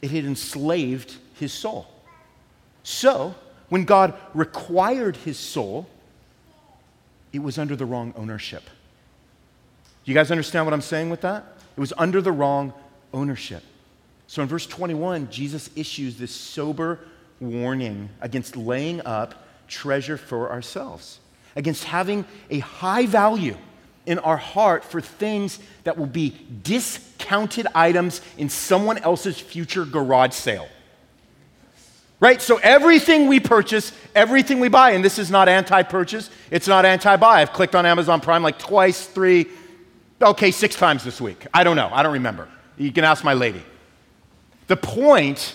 It 0.00 0.12
had 0.12 0.24
enslaved 0.24 1.16
his 1.34 1.52
soul. 1.52 1.88
So, 2.84 3.34
when 3.68 3.84
God 3.84 4.14
required 4.34 5.16
his 5.16 5.38
soul, 5.38 5.88
it 7.32 7.40
was 7.40 7.58
under 7.58 7.76
the 7.76 7.84
wrong 7.84 8.12
ownership. 8.16 8.62
You 10.04 10.14
guys 10.14 10.30
understand 10.30 10.64
what 10.64 10.72
I'm 10.72 10.80
saying 10.80 11.10
with 11.10 11.20
that? 11.20 11.44
It 11.76 11.80
was 11.80 11.92
under 11.98 12.22
the 12.22 12.32
wrong 12.32 12.72
ownership. 13.12 13.62
So 14.26 14.42
in 14.42 14.48
verse 14.48 14.66
21, 14.66 15.30
Jesus 15.30 15.70
issues 15.76 16.18
this 16.18 16.34
sober 16.34 17.00
warning 17.40 18.08
against 18.20 18.56
laying 18.56 19.00
up 19.02 19.46
treasure 19.68 20.16
for 20.16 20.50
ourselves, 20.50 21.20
against 21.56 21.84
having 21.84 22.24
a 22.50 22.60
high 22.60 23.06
value 23.06 23.56
in 24.06 24.18
our 24.20 24.38
heart 24.38 24.82
for 24.84 25.00
things 25.00 25.58
that 25.84 25.98
will 25.98 26.06
be 26.06 26.34
discounted 26.62 27.66
items 27.74 28.22
in 28.38 28.48
someone 28.48 28.96
else's 28.98 29.38
future 29.38 29.84
garage 29.84 30.32
sale. 30.32 30.68
Right? 32.20 32.42
So 32.42 32.56
everything 32.56 33.28
we 33.28 33.38
purchase, 33.38 33.92
everything 34.14 34.58
we 34.58 34.68
buy, 34.68 34.90
and 34.90 35.04
this 35.04 35.18
is 35.18 35.30
not 35.30 35.48
anti 35.48 35.82
purchase, 35.84 36.30
it's 36.50 36.66
not 36.66 36.84
anti 36.84 37.16
buy. 37.16 37.40
I've 37.40 37.52
clicked 37.52 37.74
on 37.74 37.86
Amazon 37.86 38.20
Prime 38.20 38.42
like 38.42 38.58
twice, 38.58 39.06
three, 39.06 39.46
okay, 40.20 40.50
six 40.50 40.74
times 40.74 41.04
this 41.04 41.20
week. 41.20 41.46
I 41.54 41.62
don't 41.62 41.76
know. 41.76 41.90
I 41.92 42.02
don't 42.02 42.14
remember. 42.14 42.48
You 42.76 42.90
can 42.92 43.04
ask 43.04 43.22
my 43.22 43.34
lady. 43.34 43.62
The 44.66 44.76
point 44.76 45.54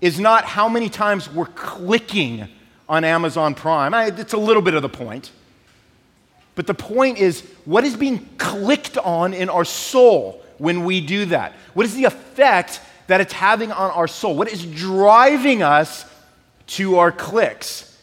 is 0.00 0.18
not 0.18 0.44
how 0.44 0.68
many 0.68 0.88
times 0.88 1.30
we're 1.30 1.46
clicking 1.46 2.48
on 2.88 3.04
Amazon 3.04 3.54
Prime. 3.54 3.94
I, 3.94 4.06
it's 4.06 4.32
a 4.32 4.38
little 4.38 4.62
bit 4.62 4.74
of 4.74 4.82
the 4.82 4.88
point. 4.88 5.30
But 6.54 6.66
the 6.66 6.74
point 6.74 7.18
is, 7.18 7.42
what 7.64 7.84
is 7.84 7.96
being 7.96 8.28
clicked 8.36 8.98
on 8.98 9.32
in 9.32 9.48
our 9.48 9.64
soul 9.64 10.42
when 10.58 10.84
we 10.84 11.00
do 11.00 11.26
that? 11.26 11.54
What 11.74 11.86
is 11.86 11.94
the 11.94 12.04
effect 12.04 12.80
that 13.12 13.20
it's 13.20 13.34
having 13.34 13.70
on 13.70 13.90
our 13.90 14.08
soul? 14.08 14.34
What 14.34 14.50
is 14.50 14.64
driving 14.64 15.62
us 15.62 16.06
to 16.68 16.96
our 16.96 17.12
clicks? 17.12 17.94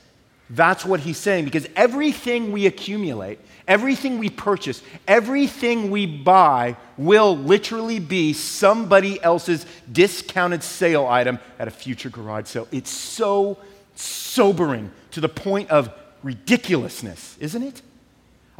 That's 0.52 0.86
what 0.86 1.00
he's 1.00 1.18
saying 1.18 1.46
because 1.46 1.68
everything 1.76 2.52
we 2.52 2.68
accumulate, 2.68 3.40
everything 3.68 4.20
we 4.20 4.30
purchase, 4.30 4.84
everything 5.08 5.90
we 5.90 6.06
buy 6.06 6.78
will 6.96 7.36
literally 7.36 7.98
be 7.98 8.34
somebody 8.34 9.20
else's 9.24 9.66
discounted 9.92 10.62
sale 10.62 11.08
item 11.08 11.40
at 11.58 11.68
a 11.68 11.72
future 11.72 12.12
garage 12.12 12.46
sale. 12.46 12.68
It's 12.72 12.92
so 12.92 13.58
sobering 13.96 14.92
to 15.10 15.22
the 15.22 15.30
point 15.30 15.72
of 15.72 15.90
ridiculousness, 16.22 17.36
isn't 17.40 17.64
it? 17.64 17.82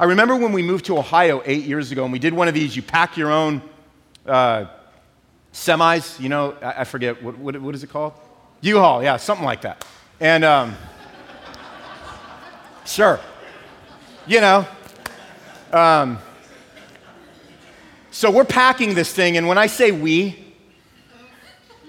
I 0.00 0.04
remember 0.06 0.34
when 0.34 0.50
we 0.50 0.64
moved 0.64 0.86
to 0.86 0.98
Ohio 0.98 1.42
eight 1.44 1.62
years 1.62 1.92
ago 1.92 2.02
and 2.02 2.12
we 2.12 2.18
did 2.18 2.34
one 2.34 2.48
of 2.48 2.54
these, 2.54 2.74
you 2.74 2.82
pack 2.82 3.16
your 3.16 3.30
own 3.30 3.62
uh, 4.26 4.64
semis, 5.52 6.18
you 6.20 6.28
know, 6.28 6.56
I, 6.62 6.80
I 6.80 6.84
forget, 6.84 7.22
what, 7.22 7.36
what, 7.38 7.60
what 7.60 7.74
is 7.74 7.82
it 7.82 7.90
called? 7.90 8.12
U-Haul, 8.60 9.02
yeah, 9.02 9.16
something 9.16 9.44
like 9.44 9.62
that. 9.62 9.84
And 10.20 10.44
um, 10.44 10.76
sure, 12.84 13.20
you 14.26 14.40
know. 14.40 14.66
Um, 15.72 16.18
so 18.10 18.30
we're 18.30 18.44
packing 18.44 18.94
this 18.94 19.12
thing, 19.12 19.36
and 19.36 19.46
when 19.46 19.56
I 19.56 19.66
say 19.66 19.92
we, 19.92 20.54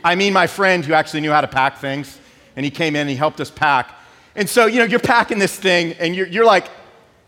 I 0.04 0.16
mean, 0.16 0.34
my 0.34 0.48
friend 0.48 0.86
who 0.86 0.94
actually 0.94 1.22
knew 1.22 1.32
how 1.32 1.42
to 1.42 1.48
pack 1.48 1.80
things, 1.80 2.18
and 2.56 2.64
he 2.64 2.72
came 2.72 2.96
in 2.96 3.02
and 3.02 3.10
he 3.10 3.16
helped 3.16 3.40
us 3.40 3.50
pack. 3.50 3.96
And 4.36 4.50
so, 4.50 4.66
you 4.66 4.80
know, 4.80 4.86
you're 4.86 5.00
packing 5.00 5.40
this 5.40 5.56
thing, 5.56 5.94
and 5.94 6.16
you're, 6.16 6.28
you're 6.28 6.46
like, 6.46 6.70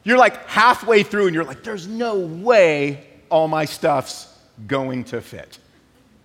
you're 0.04 0.18
like 0.18 0.48
halfway 0.48 1.04
through, 1.04 1.26
and 1.26 1.36
you're 1.36 1.44
like, 1.44 1.64
there's 1.64 1.88
no 1.88 2.20
way 2.20 3.06
all 3.30 3.48
my 3.48 3.66
stuff's 3.66 4.28
going 4.68 5.04
to 5.06 5.22
fit. 5.22 5.58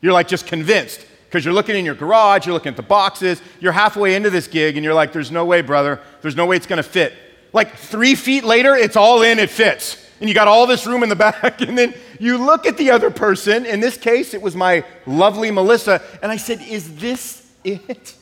You're 0.00 0.12
like 0.12 0.28
just 0.28 0.46
convinced 0.46 1.04
because 1.28 1.44
you're 1.44 1.54
looking 1.54 1.76
in 1.76 1.84
your 1.84 1.94
garage, 1.94 2.46
you're 2.46 2.54
looking 2.54 2.70
at 2.70 2.76
the 2.76 2.82
boxes, 2.82 3.42
you're 3.60 3.72
halfway 3.72 4.14
into 4.14 4.30
this 4.30 4.46
gig, 4.46 4.76
and 4.76 4.84
you're 4.84 4.94
like, 4.94 5.12
there's 5.12 5.30
no 5.30 5.44
way, 5.44 5.60
brother, 5.60 6.00
there's 6.22 6.36
no 6.36 6.46
way 6.46 6.56
it's 6.56 6.66
gonna 6.66 6.82
fit. 6.82 7.12
Like 7.52 7.76
three 7.76 8.14
feet 8.14 8.44
later, 8.44 8.74
it's 8.74 8.96
all 8.96 9.22
in, 9.22 9.38
it 9.38 9.50
fits. 9.50 10.04
And 10.20 10.28
you 10.28 10.34
got 10.34 10.48
all 10.48 10.66
this 10.66 10.86
room 10.86 11.02
in 11.02 11.08
the 11.08 11.16
back, 11.16 11.60
and 11.60 11.76
then 11.76 11.94
you 12.18 12.38
look 12.38 12.66
at 12.66 12.76
the 12.76 12.90
other 12.90 13.10
person. 13.10 13.66
In 13.66 13.80
this 13.80 13.96
case, 13.96 14.34
it 14.34 14.42
was 14.42 14.56
my 14.56 14.84
lovely 15.06 15.50
Melissa, 15.50 16.02
and 16.22 16.32
I 16.32 16.36
said, 16.36 16.60
Is 16.62 16.96
this 16.96 17.50
it? 17.64 18.14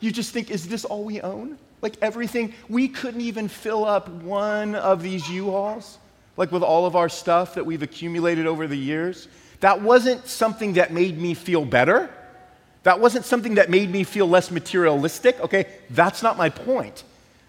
You 0.00 0.10
just 0.10 0.32
think, 0.32 0.50
Is 0.50 0.68
this 0.68 0.84
all 0.84 1.04
we 1.04 1.20
own? 1.20 1.58
Like 1.82 1.96
everything, 2.00 2.54
we 2.68 2.88
couldn't 2.88 3.20
even 3.20 3.46
fill 3.46 3.84
up 3.84 4.08
one 4.08 4.74
of 4.74 5.02
these 5.02 5.28
U 5.28 5.50
Hauls, 5.50 5.98
like 6.36 6.50
with 6.50 6.62
all 6.62 6.86
of 6.86 6.96
our 6.96 7.08
stuff 7.08 7.54
that 7.54 7.66
we've 7.66 7.82
accumulated 7.82 8.46
over 8.46 8.66
the 8.66 8.76
years. 8.76 9.28
That 9.60 9.80
wasn't 9.80 10.26
something 10.26 10.74
that 10.74 10.92
made 10.92 11.18
me 11.18 11.34
feel 11.34 11.64
better. 11.64 12.10
That 12.84 13.00
wasn't 13.00 13.24
something 13.24 13.54
that 13.54 13.70
made 13.70 13.90
me 13.90 14.04
feel 14.04 14.28
less 14.28 14.50
materialistic. 14.50 15.40
Okay, 15.40 15.66
that's 15.90 16.22
not 16.22 16.36
my 16.36 16.50
point. 16.50 17.02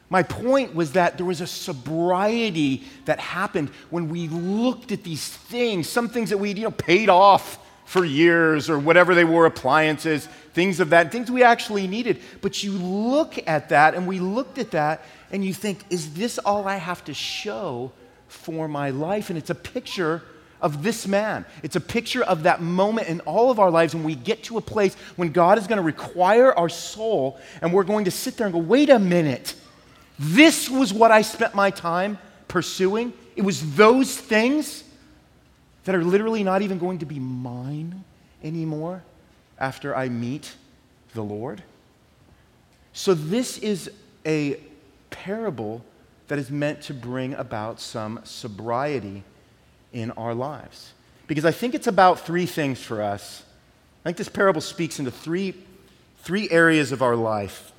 My 0.10 0.24
point 0.24 0.76
was 0.76 0.94
that 0.94 1.18
there 1.18 1.26
was 1.26 1.42
a 1.42 1.48
sobriety 1.48 2.84
that 3.06 3.20
happened 3.20 3.70
when 3.90 4.10
we 4.10 4.28
looked 4.28 4.92
at 4.92 5.04
these 5.04 5.28
things, 5.28 5.90
some 5.90 6.10
things 6.10 6.30
that 6.30 6.38
we 6.38 6.52
you 6.54 6.64
know 6.64 6.72
paid 6.72 7.10
off 7.10 7.60
for 7.86 8.06
years 8.06 8.70
or 8.70 8.80
whatever 8.80 9.14
they 9.14 9.24
were, 9.24 9.46
appliances, 9.46 10.28
things 10.54 10.80
of 10.80 10.92
that, 10.92 11.12
things 11.12 11.30
we 11.30 11.44
actually 11.44 11.88
needed. 11.88 12.20
But 12.42 12.64
you 12.64 12.72
look 12.72 13.38
at 13.48 13.70
that 13.70 13.94
and 13.94 14.08
we 14.08 14.20
looked 14.20 14.58
at 14.58 14.72
that 14.72 15.04
and 15.32 15.44
you 15.44 15.54
think, 15.54 15.80
is 15.90 16.14
this 16.14 16.38
all 16.40 16.68
I 16.68 16.78
have 16.78 17.04
to 17.06 17.14
show 17.14 17.92
for 18.28 18.68
my 18.68 18.90
life? 18.90 19.30
And 19.30 19.38
it's 19.38 19.50
a 19.50 19.56
picture 19.56 20.24
of 20.66 20.82
this 20.82 21.08
man. 21.08 21.46
It's 21.62 21.76
a 21.76 21.80
picture 21.80 22.24
of 22.24 22.44
that 22.44 22.60
moment 22.60 23.08
in 23.08 23.20
all 23.22 23.52
of 23.52 23.60
our 23.60 23.70
lives 23.70 23.94
when 23.94 24.04
we 24.04 24.16
get 24.16 24.44
to 24.46 24.58
a 24.58 24.62
place 24.62 24.96
when 25.16 25.32
God 25.32 25.60
is 25.60 25.68
going 25.68 25.78
to 25.78 25.84
require 25.84 26.52
our 26.52 26.70
soul 26.70 27.40
and 27.62 27.72
we're 27.72 27.84
going 27.84 28.06
to 28.06 28.12
sit 28.12 28.36
there 28.36 28.48
and 28.48 28.54
go, 28.54 28.60
wait 28.60 28.90
a 28.90 28.98
minute. 28.98 29.54
This 30.18 30.68
was 30.68 30.92
what 30.92 31.12
I 31.12 31.22
spent 31.22 31.54
my 31.54 31.70
time 31.70 32.18
pursuing. 32.48 33.14
It 33.36 33.44
was 33.44 33.76
those 33.76 34.18
things 34.18 34.84
that 35.84 35.94
are 35.94 36.04
literally 36.04 36.44
not 36.44 36.64
even 36.64 36.80
going 36.80 36.98
to 36.98 37.06
be 37.06 37.20
mine 37.20 38.04
anymore 38.44 39.04
after 39.60 39.96
I 39.96 40.10
meet 40.10 40.56
the 41.14 41.22
Lord. 41.22 41.62
So, 42.92 43.14
this 43.14 43.60
is 43.60 43.92
a 44.26 44.60
parable 45.12 45.86
that 46.28 46.40
is 46.40 46.50
meant 46.50 46.82
to 46.84 46.94
bring 46.94 47.36
about 47.36 47.80
some 47.80 48.20
sobriety 48.24 49.24
in 49.96 50.12
our 50.12 50.36
lives. 50.36 50.92
Because 51.26 51.46
I 51.46 51.52
think 51.52 51.74
it's 51.74 51.88
about 51.88 52.20
three 52.20 52.46
things 52.46 52.80
for 52.80 53.02
us. 53.02 53.42
I 54.04 54.10
think 54.10 54.18
this 54.18 54.30
parable 54.30 54.62
speaks 54.62 55.00
into 55.00 55.10
three, 55.10 55.56
three 56.20 56.48
areas 56.52 56.92
of 56.92 57.02
our 57.02 57.16
life. 57.16 57.72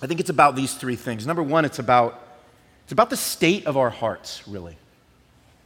I 0.00 0.06
think 0.06 0.20
it's 0.20 0.30
about 0.30 0.56
these 0.56 0.72
three 0.72 0.96
things. 0.96 1.26
Number 1.26 1.42
one, 1.42 1.64
it's 1.64 1.78
about, 1.78 2.22
it's 2.84 2.92
about 2.92 3.10
the 3.10 3.16
state 3.16 3.66
of 3.66 3.76
our 3.76 3.90
hearts, 3.90 4.46
really. 4.46 4.78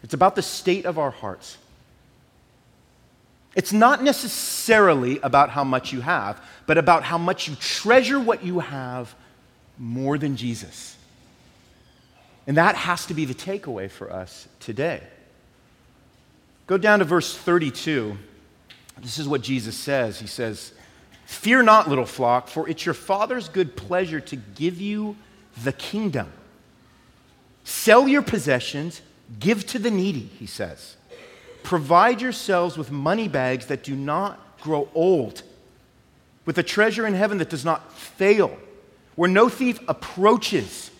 It's 0.03 0.15
about 0.15 0.35
the 0.35 0.43
state 0.43 0.87
of 0.87 0.99
our 0.99 1.11
hearts. 1.11 1.59
It's 3.55 3.73
not 3.73 4.03
necessarily 4.03 5.21
about 5.21 5.51
how 5.51 5.65
much 5.65 5.93
you 5.93 6.01
have, 6.01 6.43
but 6.67 6.79
about 6.79 7.05
how 7.05 7.19
much 7.19 7.49
you 7.49 7.55
treasure 7.57 8.19
what 8.19 8.45
you 8.45 8.61
have 8.61 9.15
more 9.79 10.19
than 10.19 10.37
Jesus. 10.37 10.97
And 12.47 12.57
that 12.57 12.77
has 12.77 13.07
to 13.07 13.15
be 13.15 13.25
the 13.25 13.35
takeaway 13.35 13.91
for 13.91 14.11
us 14.13 14.49
today. 14.59 15.03
Go 16.67 16.77
down 16.77 16.99
to 16.99 17.05
verse 17.05 17.37
32. 17.37 18.19
This 19.01 19.19
is 19.19 19.29
what 19.29 19.43
Jesus 19.43 19.77
says. 19.77 20.19
He 20.19 20.27
says, 20.27 20.73
Fear 21.27 21.65
not, 21.65 21.89
little 21.89 22.07
flock, 22.07 22.49
for 22.49 22.69
it's 22.69 22.85
your 22.87 22.95
Father's 22.95 23.49
good 23.49 23.77
pleasure 23.77 24.21
to 24.21 24.37
give 24.37 24.81
you 24.81 25.17
the 25.63 25.73
kingdom. 25.73 26.33
Sell 27.65 28.07
your 28.07 28.23
possessions, 28.23 29.03
give 29.41 29.67
to 29.67 29.79
the 29.79 29.91
needy, 29.91 30.31
he 30.39 30.47
says. 30.47 30.97
Provide 31.63 32.21
yourselves 32.21 32.79
with 32.79 32.93
money 32.93 33.27
bags 33.27 33.67
that 33.67 33.83
do 33.83 33.97
not 33.97 34.61
grow 34.61 34.89
old, 34.95 35.43
with 36.45 36.59
a 36.59 36.63
treasure 36.63 37.07
in 37.07 37.15
heaven 37.15 37.39
that 37.39 37.51
does 37.51 37.65
not 37.65 37.93
fail, 37.93 38.57
where 39.17 39.29
no 39.29 39.49
thief 39.49 39.81
approaches 39.89 40.93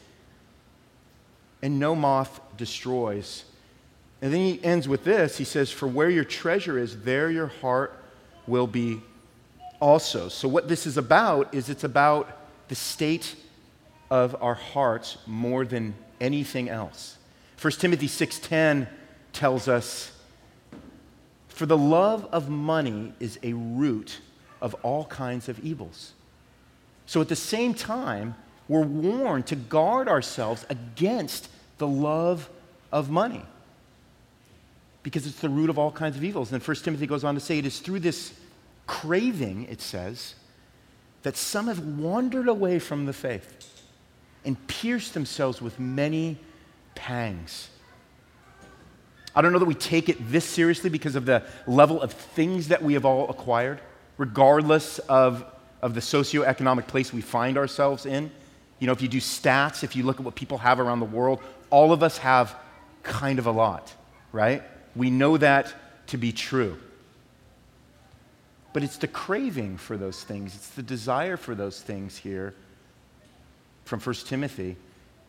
and 1.63 1.79
no 1.79 1.95
moth 1.95 2.41
destroys. 2.57 3.45
And 4.23 4.33
then 4.33 4.41
he 4.41 4.63
ends 4.65 4.89
with 4.89 5.05
this. 5.05 5.37
He 5.37 5.45
says, 5.45 5.71
For 5.71 5.87
where 5.87 6.09
your 6.09 6.25
treasure 6.25 6.79
is, 6.79 7.03
there 7.03 7.31
your 7.31 7.49
heart 7.49 8.03
will 8.47 8.67
be 8.67 9.01
also. 9.81 10.29
So, 10.29 10.49
what 10.49 10.69
this 10.69 10.87
is 10.87 10.97
about 10.97 11.55
is 11.55 11.69
it's 11.69 11.85
about 11.85 12.39
the 12.69 12.75
state 12.75 13.37
of 14.11 14.37
our 14.41 14.55
hearts 14.55 15.19
more 15.27 15.65
than 15.65 15.95
anything 16.21 16.69
else. 16.69 17.19
1 17.61 17.73
Timothy 17.81 18.09
6:10 18.09 18.89
tells 19.33 19.69
us 19.69 20.13
for 21.49 21.67
the 21.67 21.77
love 21.77 22.27
of 22.33 22.49
money 22.49 23.15
is 23.19 23.39
a 23.43 23.55
root 23.55 24.21
of 24.61 24.75
all 24.83 25.07
kinds 25.07 25.49
of 25.49 25.59
evils. 25.61 26.13
So 27.07 27.21
at 27.21 27.29
the 27.29 27.37
same 27.37 27.73
time, 27.73 28.35
we're 28.69 28.85
warned 28.85 29.47
to 29.47 29.57
guard 29.57 30.09
ourselves 30.09 30.67
against 30.69 31.49
the 31.79 31.87
love 31.87 32.51
of 32.93 33.11
money 33.11 33.45
because 35.07 35.25
it's 35.25 35.39
the 35.39 35.49
root 35.49 35.71
of 35.71 35.79
all 35.79 35.93
kinds 35.93 36.17
of 36.17 36.25
evils. 36.25 36.51
And 36.51 36.61
1 36.61 36.77
Timothy 36.79 37.07
goes 37.07 37.23
on 37.23 37.37
to 37.37 37.41
say 37.41 37.59
it 37.59 37.65
is 37.65 37.79
through 37.79 38.01
this 38.01 38.33
craving, 38.89 39.69
it 39.71 39.81
says, 39.81 40.35
that 41.23 41.37
some 41.37 41.69
have 41.69 41.79
wandered 41.79 42.49
away 42.49 42.81
from 42.81 43.07
the 43.07 43.13
faith 43.13 43.85
and 44.45 44.67
pierced 44.67 45.15
themselves 45.15 45.63
with 45.63 45.79
many 45.79 46.39
pangs. 46.97 47.69
I 49.33 49.43
don't 49.43 49.53
know 49.53 49.61
that 49.61 49.67
we 49.67 49.77
take 49.77 50.09
it 50.09 50.17
this 50.29 50.45
seriously 50.45 50.91
because 50.91 51.15
of 51.15 51.25
the 51.25 51.45
level 51.69 52.03
of 52.03 52.13
things 52.13 52.67
that 52.67 52.83
we 52.83 52.95
have 52.95 53.05
all 53.05 53.31
acquired, 53.31 53.81
regardless 54.19 54.99
of, 54.99 55.45
of 55.83 55.95
the 55.95 56.01
socioeconomic 56.01 56.89
place 56.89 57.13
we 57.13 57.21
find 57.21 57.57
ourselves 57.57 58.07
in. 58.07 58.29
You 58.81 58.89
know, 58.89 58.93
if 58.93 59.01
you 59.01 59.07
do 59.07 59.19
stats, 59.19 59.85
if 59.85 59.95
you 59.95 60.03
look 60.03 60.19
at 60.19 60.25
what 60.25 60.35
people 60.35 60.59
have 60.59 60.81
around 60.81 60.99
the 60.99 61.07
world, 61.07 61.39
all 61.71 61.93
of 61.93 62.03
us 62.03 62.19
have 62.19 62.57
kind 63.05 63.39
of 63.39 63.47
a 63.47 63.53
lot, 63.53 63.95
right? 64.33 64.65
We 64.97 65.11
know 65.11 65.37
that 65.37 65.73
to 66.09 66.17
be 66.17 66.33
true. 66.33 66.79
But 68.73 68.83
it's 68.83 68.97
the 68.97 69.09
craving 69.09 69.77
for 69.77 69.97
those 69.97 70.25
things, 70.25 70.55
it's 70.55 70.71
the 70.71 70.83
desire 70.83 71.37
for 71.37 71.55
those 71.55 71.81
things 71.81 72.17
here 72.17 72.55
from 73.85 74.01
1 74.01 74.15
Timothy 74.27 74.77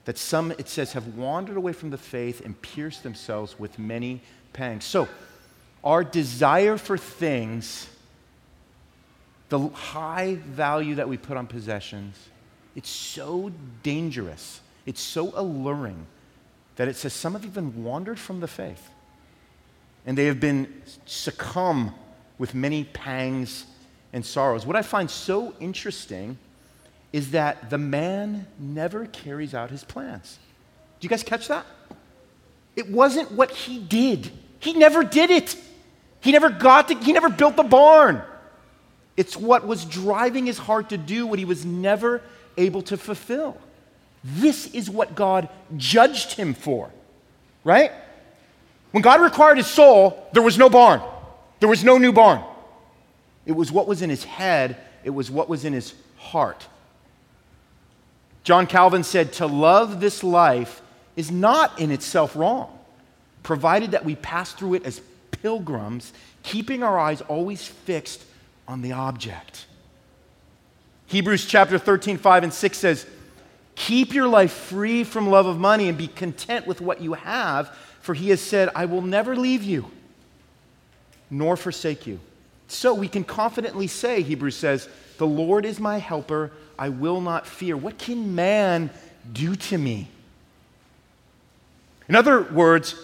that 0.05 0.17
some, 0.17 0.51
it 0.51 0.69
says, 0.69 0.93
have 0.93 1.15
wandered 1.15 1.57
away 1.57 1.73
from 1.73 1.89
the 1.89 1.97
faith 1.97 2.43
and 2.43 2.59
pierced 2.61 3.03
themselves 3.03 3.59
with 3.59 3.77
many 3.77 4.21
pangs. 4.53 4.85
So, 4.85 5.07
our 5.83 6.03
desire 6.03 6.77
for 6.77 6.97
things, 6.97 7.87
the 9.49 9.59
high 9.69 10.35
value 10.35 10.95
that 10.95 11.07
we 11.07 11.17
put 11.17 11.37
on 11.37 11.45
possessions, 11.45 12.17
it's 12.75 12.89
so 12.89 13.51
dangerous, 13.83 14.61
it's 14.85 15.01
so 15.01 15.33
alluring 15.35 16.07
that 16.77 16.87
it 16.87 16.95
says 16.95 17.13
some 17.13 17.33
have 17.33 17.45
even 17.45 17.83
wandered 17.83 18.19
from 18.19 18.39
the 18.39 18.47
faith 18.47 18.89
and 20.07 20.17
they 20.17 20.25
have 20.25 20.39
been 20.39 20.81
succumb 21.05 21.93
with 22.39 22.55
many 22.55 22.85
pangs 22.85 23.65
and 24.13 24.25
sorrows. 24.25 24.65
What 24.65 24.77
I 24.77 24.81
find 24.81 25.11
so 25.11 25.53
interesting 25.59 26.37
is 27.11 27.31
that 27.31 27.69
the 27.69 27.77
man 27.77 28.47
never 28.57 29.05
carries 29.07 29.53
out 29.53 29.69
his 29.69 29.83
plans. 29.83 30.39
Do 30.99 31.05
you 31.05 31.09
guys 31.09 31.23
catch 31.23 31.49
that? 31.49 31.65
It 32.75 32.89
wasn't 32.89 33.31
what 33.33 33.51
he 33.51 33.79
did. 33.79 34.31
He 34.59 34.73
never 34.73 35.03
did 35.03 35.29
it. 35.29 35.57
He 36.21 36.31
never 36.31 36.49
got 36.49 36.87
to, 36.87 36.95
he 36.95 37.11
never 37.11 37.29
built 37.29 37.57
the 37.57 37.63
barn. 37.63 38.21
It's 39.17 39.35
what 39.35 39.67
was 39.67 39.83
driving 39.83 40.45
his 40.45 40.57
heart 40.57 40.89
to 40.89 40.97
do 40.97 41.27
what 41.27 41.37
he 41.37 41.45
was 41.45 41.65
never 41.65 42.21
able 42.55 42.81
to 42.83 42.97
fulfill. 42.97 43.57
This 44.23 44.73
is 44.73 44.89
what 44.89 45.15
God 45.15 45.49
judged 45.75 46.33
him 46.33 46.53
for, 46.53 46.89
right? 47.63 47.91
When 48.91 49.01
God 49.01 49.21
required 49.21 49.57
his 49.57 49.67
soul, 49.67 50.27
there 50.33 50.43
was 50.43 50.57
no 50.57 50.69
barn, 50.69 51.01
there 51.59 51.69
was 51.69 51.83
no 51.83 51.97
new 51.97 52.11
barn. 52.11 52.43
It 53.45 53.53
was 53.53 53.71
what 53.71 53.87
was 53.87 54.01
in 54.01 54.09
his 54.09 54.23
head, 54.23 54.77
it 55.03 55.09
was 55.11 55.31
what 55.31 55.47
was 55.47 55.65
in 55.65 55.73
his 55.73 55.93
heart. 56.17 56.67
John 58.43 58.67
Calvin 58.67 59.03
said, 59.03 59.33
To 59.33 59.45
love 59.45 59.99
this 59.99 60.23
life 60.23 60.81
is 61.15 61.31
not 61.31 61.79
in 61.79 61.91
itself 61.91 62.35
wrong, 62.35 62.77
provided 63.43 63.91
that 63.91 64.05
we 64.05 64.15
pass 64.15 64.53
through 64.53 64.75
it 64.75 64.85
as 64.85 65.01
pilgrims, 65.31 66.13
keeping 66.43 66.83
our 66.83 66.97
eyes 66.97 67.21
always 67.21 67.65
fixed 67.65 68.23
on 68.67 68.81
the 68.81 68.93
object. 68.93 69.65
Hebrews 71.07 71.45
chapter 71.45 71.77
13, 71.77 72.17
5 72.17 72.43
and 72.43 72.53
6 72.53 72.77
says, 72.77 73.05
Keep 73.75 74.13
your 74.13 74.27
life 74.27 74.51
free 74.51 75.03
from 75.03 75.29
love 75.29 75.45
of 75.45 75.57
money 75.57 75.87
and 75.87 75.97
be 75.97 76.07
content 76.07 76.67
with 76.67 76.81
what 76.81 76.99
you 76.99 77.13
have, 77.13 77.77
for 78.07 78.13
he 78.13 78.29
has 78.29 78.39
said, 78.39 78.69
I 78.73 78.85
will 78.85 79.01
never 79.01 79.35
leave 79.35 79.63
you 79.63 79.91
nor 81.29 81.57
forsake 81.57 82.07
you. 82.07 82.21
So 82.69 82.93
we 82.93 83.09
can 83.09 83.25
confidently 83.25 83.87
say, 83.87 84.21
Hebrews 84.21 84.55
says, 84.55 84.87
The 85.17 85.27
Lord 85.27 85.65
is 85.65 85.77
my 85.77 85.97
helper, 85.97 86.53
I 86.79 86.87
will 86.87 87.19
not 87.19 87.45
fear. 87.45 87.75
What 87.75 87.97
can 87.97 88.33
man 88.33 88.91
do 89.33 89.57
to 89.57 89.77
me? 89.77 90.07
In 92.07 92.15
other 92.15 92.43
words, 92.43 92.95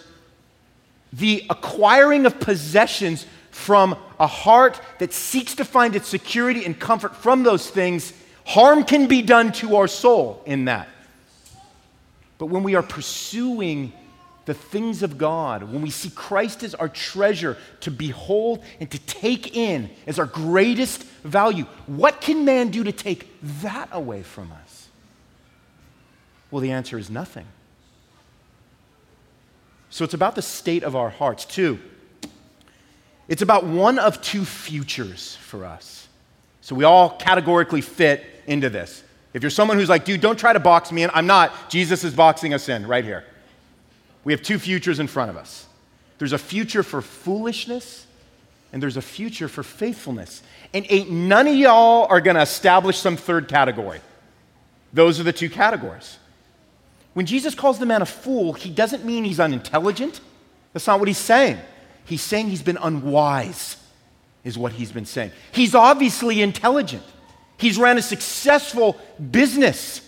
the 1.11 1.45
acquiring 1.49 2.25
of 2.25 2.39
possessions 2.39 3.25
from 3.51 3.97
a 4.21 4.27
heart 4.27 4.79
that 4.99 5.11
seeks 5.11 5.53
to 5.55 5.65
find 5.65 5.97
its 5.97 6.07
security 6.07 6.63
and 6.63 6.79
comfort 6.79 7.13
from 7.13 7.43
those 7.43 7.69
things, 7.69 8.13
harm 8.45 8.85
can 8.85 9.07
be 9.07 9.21
done 9.21 9.51
to 9.51 9.75
our 9.75 9.89
soul 9.89 10.41
in 10.45 10.63
that. 10.63 10.87
But 12.37 12.45
when 12.45 12.63
we 12.63 12.75
are 12.75 12.81
pursuing 12.81 13.91
the 14.45 14.53
things 14.53 15.03
of 15.03 15.17
God, 15.17 15.63
when 15.63 15.81
we 15.81 15.89
see 15.89 16.09
Christ 16.09 16.63
as 16.63 16.75
our 16.75 16.89
treasure 16.89 17.57
to 17.81 17.91
behold 17.91 18.63
and 18.79 18.91
to 18.91 18.99
take 18.99 19.55
in 19.55 19.89
as 20.05 20.19
our 20.19 20.25
greatest 20.25 21.03
value, 21.23 21.63
what 21.87 22.19
can 22.19 22.43
man 22.43 22.69
do 22.69 22.83
to 22.83 22.91
take 22.91 23.27
that 23.61 23.87
away 23.91 24.21
from 24.21 24.51
us? 24.51 24.89
Well, 26.51 26.59
the 26.59 26.71
answer 26.71 26.97
is 26.97 27.09
nothing. 27.09 27.45
So 29.89 30.03
it's 30.03 30.13
about 30.13 30.35
the 30.35 30.41
state 30.41 30.83
of 30.83 30.95
our 30.95 31.09
hearts. 31.09 31.45
too. 31.45 31.79
it's 33.29 33.41
about 33.41 33.65
one 33.65 33.97
of 33.97 34.21
two 34.21 34.43
futures 34.43 35.37
for 35.37 35.65
us. 35.65 36.07
So 36.61 36.75
we 36.75 36.83
all 36.83 37.11
categorically 37.11 37.81
fit 37.81 38.25
into 38.45 38.69
this. 38.69 39.03
If 39.33 39.41
you're 39.41 39.49
someone 39.49 39.77
who's 39.77 39.89
like, 39.89 40.03
dude, 40.05 40.21
don't 40.21 40.37
try 40.37 40.51
to 40.51 40.59
box 40.59 40.91
me 40.91 41.03
in, 41.03 41.11
I'm 41.13 41.27
not. 41.27 41.69
Jesus 41.69 42.03
is 42.03 42.13
boxing 42.13 42.53
us 42.53 42.69
in 42.69 42.85
right 42.85 43.03
here. 43.05 43.23
We 44.23 44.33
have 44.33 44.41
two 44.41 44.59
futures 44.59 44.99
in 44.99 45.07
front 45.07 45.29
of 45.29 45.37
us 45.37 45.67
there's 46.19 46.33
a 46.33 46.37
future 46.37 46.83
for 46.83 47.01
foolishness, 47.01 48.07
and 48.71 48.81
there's 48.81 48.95
a 48.95 49.01
future 49.01 49.49
for 49.49 49.61
faithfulness. 49.61 50.41
And 50.73 50.85
ain't 50.89 51.11
none 51.11 51.47
of 51.47 51.55
y'all 51.55 52.07
are 52.09 52.21
going 52.21 52.35
to 52.35 52.41
establish 52.41 52.97
some 52.97 53.17
third 53.17 53.49
category. 53.49 53.99
Those 54.93 55.19
are 55.19 55.23
the 55.23 55.33
two 55.33 55.49
categories. 55.49 56.17
When 57.13 57.25
Jesus 57.25 57.55
calls 57.55 57.77
the 57.77 57.85
man 57.85 58.01
a 58.01 58.05
fool, 58.05 58.53
he 58.53 58.69
doesn't 58.69 59.03
mean 59.03 59.25
he's 59.25 59.39
unintelligent. 59.39 60.21
That's 60.71 60.87
not 60.87 60.99
what 60.99 61.07
he's 61.07 61.17
saying. 61.17 61.59
He's 62.05 62.21
saying 62.21 62.47
he's 62.47 62.63
been 62.63 62.77
unwise, 62.77 63.77
is 64.43 64.57
what 64.57 64.71
he's 64.71 64.91
been 64.91 65.05
saying. 65.05 65.31
He's 65.51 65.75
obviously 65.75 66.41
intelligent. 66.41 67.03
He's 67.57 67.77
ran 67.77 67.97
a 67.97 68.01
successful 68.01 68.97
business. 69.31 70.01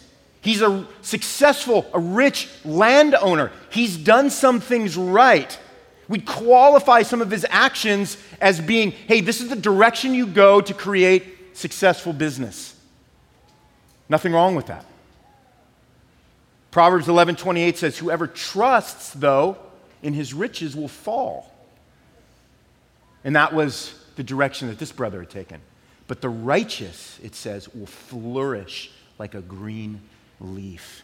He's 0.46 0.62
a 0.62 0.86
successful, 1.02 1.88
a 1.92 2.00
rich 2.00 2.48
landowner. 2.64 3.52
He's 3.72 3.98
done 3.98 4.30
some 4.30 4.60
things 4.60 4.96
right. 4.96 5.58
We'd 6.08 6.28
qualify 6.28 7.02
some 7.02 7.20
of 7.20 7.32
his 7.32 7.48
actions 7.50 8.16
as 8.40 8.62
being 8.62 8.92
hey, 8.92 9.22
this 9.22 9.42
is 9.42 9.50
the 9.50 9.56
direction 9.56 10.14
you 10.14 10.28
go 10.28 10.62
to 10.62 10.72
create 10.72 11.58
successful 11.58 12.14
business. 12.14 12.80
Nothing 14.08 14.34
wrong 14.34 14.54
with 14.54 14.68
that. 14.68 14.86
Proverbs 16.70 17.08
11 17.08 17.38
28 17.38 17.78
says, 17.80 17.98
Whoever 17.98 18.28
trusts, 18.28 19.14
though, 19.14 19.58
in 20.04 20.14
his 20.14 20.32
riches 20.32 20.76
will 20.76 20.88
fall. 20.88 21.52
And 23.24 23.36
that 23.36 23.52
was 23.52 24.00
the 24.16 24.22
direction 24.22 24.68
that 24.68 24.78
this 24.78 24.92
brother 24.92 25.22
had 25.22 25.32
taken. 25.32 25.60
But 26.08 26.22
the 26.22 26.30
righteous, 26.30 27.20
it 27.24 27.34
says, 27.34 27.68
will 27.74 27.88
flourish 27.88 28.92
like 29.18 29.34
a 29.34 29.42
green 29.42 30.02
leaf. 30.40 31.04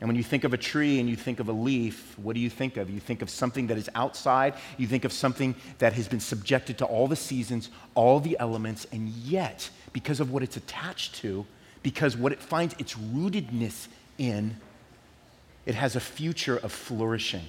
And 0.00 0.08
when 0.08 0.16
you 0.16 0.24
think 0.24 0.42
of 0.42 0.52
a 0.52 0.56
tree 0.56 0.98
and 0.98 1.08
you 1.08 1.14
think 1.14 1.38
of 1.38 1.48
a 1.48 1.52
leaf, 1.52 2.18
what 2.18 2.34
do 2.34 2.40
you 2.40 2.50
think 2.50 2.76
of? 2.76 2.90
You 2.90 2.98
think 2.98 3.22
of 3.22 3.30
something 3.30 3.68
that 3.68 3.78
is 3.78 3.88
outside, 3.94 4.54
you 4.76 4.88
think 4.88 5.04
of 5.04 5.12
something 5.12 5.54
that 5.78 5.92
has 5.92 6.08
been 6.08 6.18
subjected 6.18 6.78
to 6.78 6.84
all 6.84 7.06
the 7.06 7.14
seasons, 7.14 7.70
all 7.94 8.18
the 8.18 8.36
elements, 8.40 8.84
and 8.90 9.08
yet, 9.08 9.70
because 9.92 10.18
of 10.18 10.32
what 10.32 10.42
it's 10.42 10.56
attached 10.56 11.14
to, 11.16 11.46
because 11.84 12.16
what 12.16 12.32
it 12.32 12.40
finds 12.40 12.74
its 12.80 12.94
rootedness 12.94 13.86
in, 14.18 14.56
it 15.66 15.76
has 15.76 15.94
a 15.94 16.00
future 16.00 16.56
of 16.56 16.72
flourishing. 16.72 17.44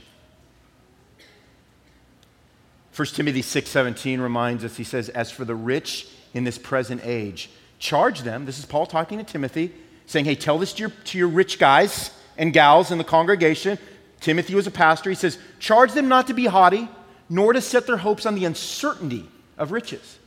1 2.95 3.07
Timothy 3.15 3.41
6:17 3.41 4.21
reminds 4.21 4.63
us 4.63 4.77
he 4.77 4.83
says 4.83 5.09
as 5.09 5.31
for 5.31 5.43
the 5.43 5.55
rich 5.55 6.07
in 6.35 6.43
this 6.43 6.59
present 6.59 7.01
age 7.03 7.49
charge 7.79 8.21
them 8.21 8.45
this 8.45 8.59
is 8.59 8.65
Paul 8.65 8.85
talking 8.85 9.17
to 9.17 9.23
Timothy 9.23 9.73
saying 10.05 10.25
hey 10.25 10.35
tell 10.35 10.57
this 10.57 10.73
to 10.73 10.81
your, 10.81 10.89
to 11.05 11.17
your 11.17 11.27
rich 11.27 11.59
guys 11.59 12.11
and 12.37 12.53
gals 12.53 12.91
in 12.91 12.97
the 12.97 13.03
congregation 13.03 13.77
Timothy 14.19 14.55
was 14.55 14.67
a 14.67 14.71
pastor 14.71 15.09
he 15.09 15.15
says 15.15 15.37
charge 15.59 15.93
them 15.93 16.07
not 16.07 16.27
to 16.27 16.33
be 16.33 16.45
haughty 16.45 16.87
nor 17.29 17.53
to 17.53 17.61
set 17.61 17.87
their 17.87 17.97
hopes 17.97 18.25
on 18.25 18.35
the 18.35 18.45
uncertainty 18.45 19.27
of 19.57 19.71
riches 19.71 20.17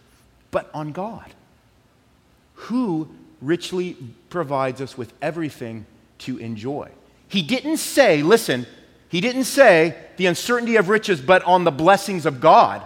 but 0.50 0.70
on 0.72 0.92
God 0.92 1.32
who 2.54 3.08
richly 3.42 3.96
provides 4.30 4.80
us 4.80 4.96
with 4.96 5.12
everything 5.20 5.86
to 6.18 6.38
enjoy 6.38 6.90
he 7.28 7.42
didn't 7.42 7.78
say 7.78 8.22
listen 8.22 8.66
he 9.08 9.20
didn't 9.20 9.44
say 9.44 9.96
the 10.16 10.26
uncertainty 10.26 10.76
of 10.76 10.88
riches, 10.88 11.20
but 11.20 11.42
on 11.44 11.64
the 11.64 11.70
blessings 11.70 12.26
of 12.26 12.40
God. 12.40 12.82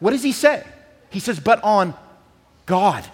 What 0.00 0.12
does 0.12 0.22
he 0.22 0.32
say? 0.32 0.64
He 1.10 1.20
says, 1.20 1.40
but 1.40 1.62
on 1.62 1.94
God, 2.66 3.04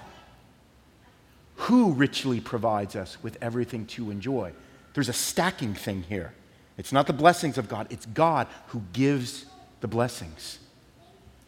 who 1.57 1.93
richly 1.93 2.41
provides 2.41 2.97
us 2.97 3.17
with 3.23 3.39
everything 3.41 3.87
to 3.87 4.11
enjoy. 4.11 4.53
There's 4.95 5.09
a 5.09 5.15
stacking 5.15 5.75
thing 5.75 6.05
here. 6.09 6.33
It's 6.77 6.93
not 6.93 7.07
the 7.07 7.13
blessings 7.13 7.59
of 7.59 7.69
God, 7.69 7.87
it's 7.91 8.07
God 8.07 8.49
who 8.69 8.83
gives 8.93 9.47
the 9.81 9.89
blessings. 9.89 10.59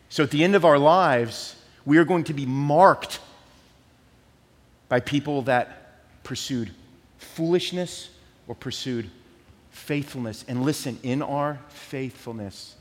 So 0.08 0.22
at 0.22 0.30
the 0.30 0.44
end 0.44 0.54
of 0.54 0.64
our 0.64 0.78
lives, 0.78 1.56
we 1.84 1.98
are 1.98 2.04
going 2.04 2.24
to 2.24 2.34
be 2.34 2.46
marked 2.46 3.20
by 4.88 5.00
people 5.00 5.42
that 5.42 6.22
pursued 6.22 6.70
foolishness 7.18 8.10
or 8.46 8.54
pursued 8.54 9.10
faithfulness. 9.70 10.44
And 10.46 10.62
listen, 10.62 10.98
in 11.02 11.22
our 11.22 11.58
faithfulness, 11.68 12.76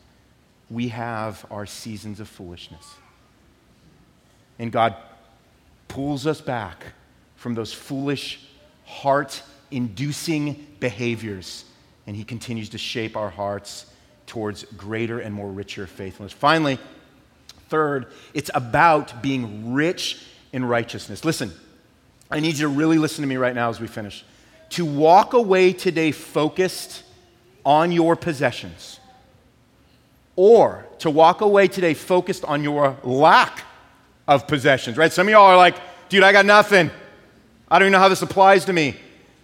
we 0.69 0.89
have 0.89 1.45
our 1.49 1.65
seasons 1.65 2.19
of 2.19 2.27
foolishness. 2.27 2.95
And 4.59 4.71
God 4.71 4.95
pulls 5.87 6.25
us 6.25 6.41
back 6.41 6.85
from 7.45 7.53
those 7.53 7.71
foolish, 7.71 8.39
heart 8.85 9.43
inducing 9.69 10.65
behaviors. 10.79 11.63
And 12.07 12.15
He 12.15 12.23
continues 12.23 12.69
to 12.69 12.79
shape 12.79 13.15
our 13.15 13.29
hearts 13.29 13.85
towards 14.25 14.63
greater 14.63 15.19
and 15.19 15.31
more 15.31 15.51
richer 15.51 15.85
faithfulness. 15.85 16.33
Finally, 16.33 16.79
third, 17.69 18.07
it's 18.33 18.49
about 18.55 19.21
being 19.21 19.75
rich 19.75 20.23
in 20.53 20.65
righteousness. 20.65 21.23
Listen, 21.23 21.51
I 22.31 22.39
need 22.39 22.55
you 22.55 22.61
to 22.61 22.67
really 22.67 22.97
listen 22.97 23.21
to 23.21 23.27
me 23.27 23.37
right 23.37 23.53
now 23.53 23.69
as 23.69 23.79
we 23.79 23.85
finish 23.85 24.25
to 24.71 24.83
walk 24.83 25.33
away 25.33 25.71
today 25.71 26.11
focused 26.11 27.03
on 27.63 27.91
your 27.91 28.15
possessions, 28.15 28.99
or 30.35 30.83
to 30.97 31.11
walk 31.11 31.41
away 31.41 31.67
today 31.67 31.93
focused 31.93 32.43
on 32.43 32.63
your 32.63 32.97
lack 33.03 33.61
of 34.27 34.47
possessions, 34.47 34.97
right? 34.97 35.13
Some 35.13 35.27
of 35.27 35.31
y'all 35.31 35.43
are 35.43 35.57
like, 35.57 35.75
dude, 36.09 36.23
I 36.23 36.31
got 36.31 36.47
nothing. 36.47 36.89
I 37.69 37.79
don't 37.79 37.87
even 37.87 37.93
know 37.93 37.99
how 37.99 38.09
this 38.09 38.21
applies 38.21 38.65
to 38.65 38.73
me. 38.73 38.95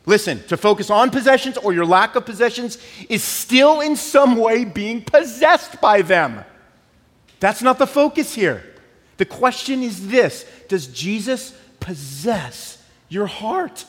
Listen, 0.06 0.44
to 0.48 0.58
focus 0.58 0.90
on 0.90 1.12
possessions 1.12 1.58
or 1.58 1.74
your 1.74 1.86
lack 1.86 2.16
of 2.16 2.26
possessions 2.26 2.78
is 3.08 3.24
still 3.24 3.82
in 3.82 3.96
some 3.96 4.36
way 4.36 4.66
being 4.66 5.04
possessed 5.04 5.80
by 5.80 6.02
them. 6.02 6.44
That's 7.40 7.62
not 7.62 7.78
the 7.78 7.88
focus 7.88 8.34
here. 8.34 8.64
The 9.18 9.26
question 9.26 9.84
is 9.84 10.08
this 10.08 10.46
Does 10.68 10.88
Jesus 10.88 11.56
possess 11.80 12.84
your 13.10 13.28
heart? 13.28 13.86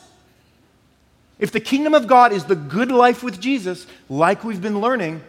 If 1.39 1.51
the 1.51 1.59
kingdom 1.59 1.93
of 1.93 2.07
God 2.07 2.31
is 2.31 2.45
the 2.45 2.55
good 2.55 2.91
life 2.91 3.23
with 3.23 3.39
Jesus, 3.39 3.87
like 4.07 4.43
we've 4.43 4.61
been 4.61 4.79
learning, 4.79 5.21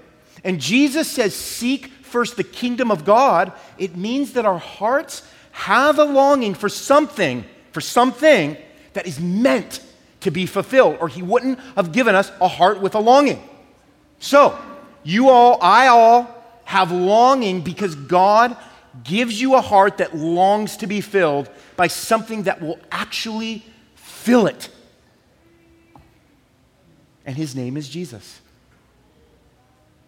and 0.45 0.61
Jesus 0.61 1.11
says, 1.11 1.35
Seek 1.35 1.87
first 1.87 2.37
the 2.37 2.45
kingdom 2.45 2.91
of 2.91 3.05
God, 3.05 3.53
it 3.79 3.97
means 3.97 4.35
that 4.35 4.45
our 4.45 4.59
hearts 4.59 5.27
have 5.53 5.99
a 5.99 6.05
longing 6.05 6.55
for 6.55 6.69
something, 6.69 7.45
for 7.73 7.81
something 7.81 8.57
that 8.95 9.07
is 9.07 9.21
meant 9.21 9.81
to 10.21 10.31
be 10.31 10.47
fulfilled, 10.47 10.97
or 11.01 11.09
He 11.09 11.23
wouldn't 11.23 11.59
have 11.77 11.93
given 11.93 12.15
us 12.15 12.33
a 12.41 12.49
heart 12.49 12.81
with 12.81 12.95
a 12.95 13.01
longing. 13.01 13.47
So, 14.19 14.59
you 15.03 15.29
all, 15.29 15.59
I 15.61 15.89
all, 15.89 16.35
have 16.65 16.91
longing 16.91 17.61
because 17.61 17.95
God 17.95 18.57
gives 19.03 19.41
you 19.41 19.55
a 19.55 19.61
heart 19.61 19.99
that 19.99 20.17
longs 20.17 20.79
to 20.79 20.87
be 20.87 21.01
filled 21.01 21.51
by 21.77 21.89
something 21.89 22.45
that 22.45 22.63
will 22.63 22.79
actually 22.91 23.65
fill 23.95 24.47
it. 24.47 24.71
And 27.27 27.37
his 27.37 27.55
name 27.55 27.77
is 27.77 27.89
Jesus. 27.89 28.41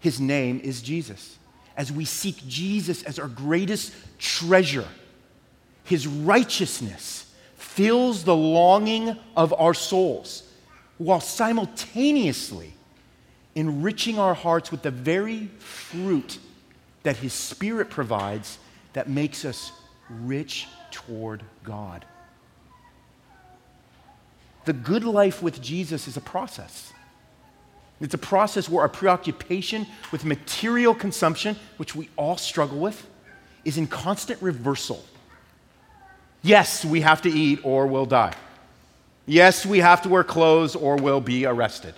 His 0.00 0.20
name 0.20 0.60
is 0.62 0.82
Jesus. 0.82 1.36
As 1.76 1.90
we 1.90 2.04
seek 2.04 2.46
Jesus 2.46 3.02
as 3.02 3.18
our 3.18 3.28
greatest 3.28 3.92
treasure, 4.18 4.86
his 5.84 6.06
righteousness 6.06 7.25
fills 7.76 8.24
the 8.24 8.34
longing 8.34 9.14
of 9.36 9.52
our 9.58 9.74
souls 9.74 10.50
while 10.96 11.20
simultaneously 11.20 12.72
enriching 13.54 14.18
our 14.18 14.32
hearts 14.32 14.70
with 14.70 14.80
the 14.80 14.90
very 14.90 15.48
fruit 15.58 16.38
that 17.02 17.18
his 17.18 17.34
spirit 17.34 17.90
provides 17.90 18.58
that 18.94 19.10
makes 19.10 19.44
us 19.44 19.72
rich 20.08 20.66
toward 20.90 21.42
God. 21.64 22.06
The 24.64 24.72
good 24.72 25.04
life 25.04 25.42
with 25.42 25.60
Jesus 25.60 26.08
is 26.08 26.16
a 26.16 26.22
process. 26.22 26.94
It's 28.00 28.14
a 28.14 28.18
process 28.18 28.70
where 28.70 28.80
our 28.80 28.88
preoccupation 28.88 29.86
with 30.12 30.24
material 30.24 30.94
consumption, 30.94 31.56
which 31.76 31.94
we 31.94 32.08
all 32.16 32.38
struggle 32.38 32.78
with, 32.78 33.06
is 33.66 33.76
in 33.76 33.86
constant 33.86 34.40
reversal. 34.40 35.04
Yes, 36.46 36.84
we 36.84 37.00
have 37.00 37.22
to 37.22 37.28
eat 37.28 37.58
or 37.64 37.88
we'll 37.88 38.06
die. 38.06 38.32
Yes, 39.26 39.66
we 39.66 39.80
have 39.80 40.02
to 40.02 40.08
wear 40.08 40.22
clothes 40.22 40.76
or 40.76 40.94
we'll 40.94 41.20
be 41.20 41.44
arrested. 41.44 41.92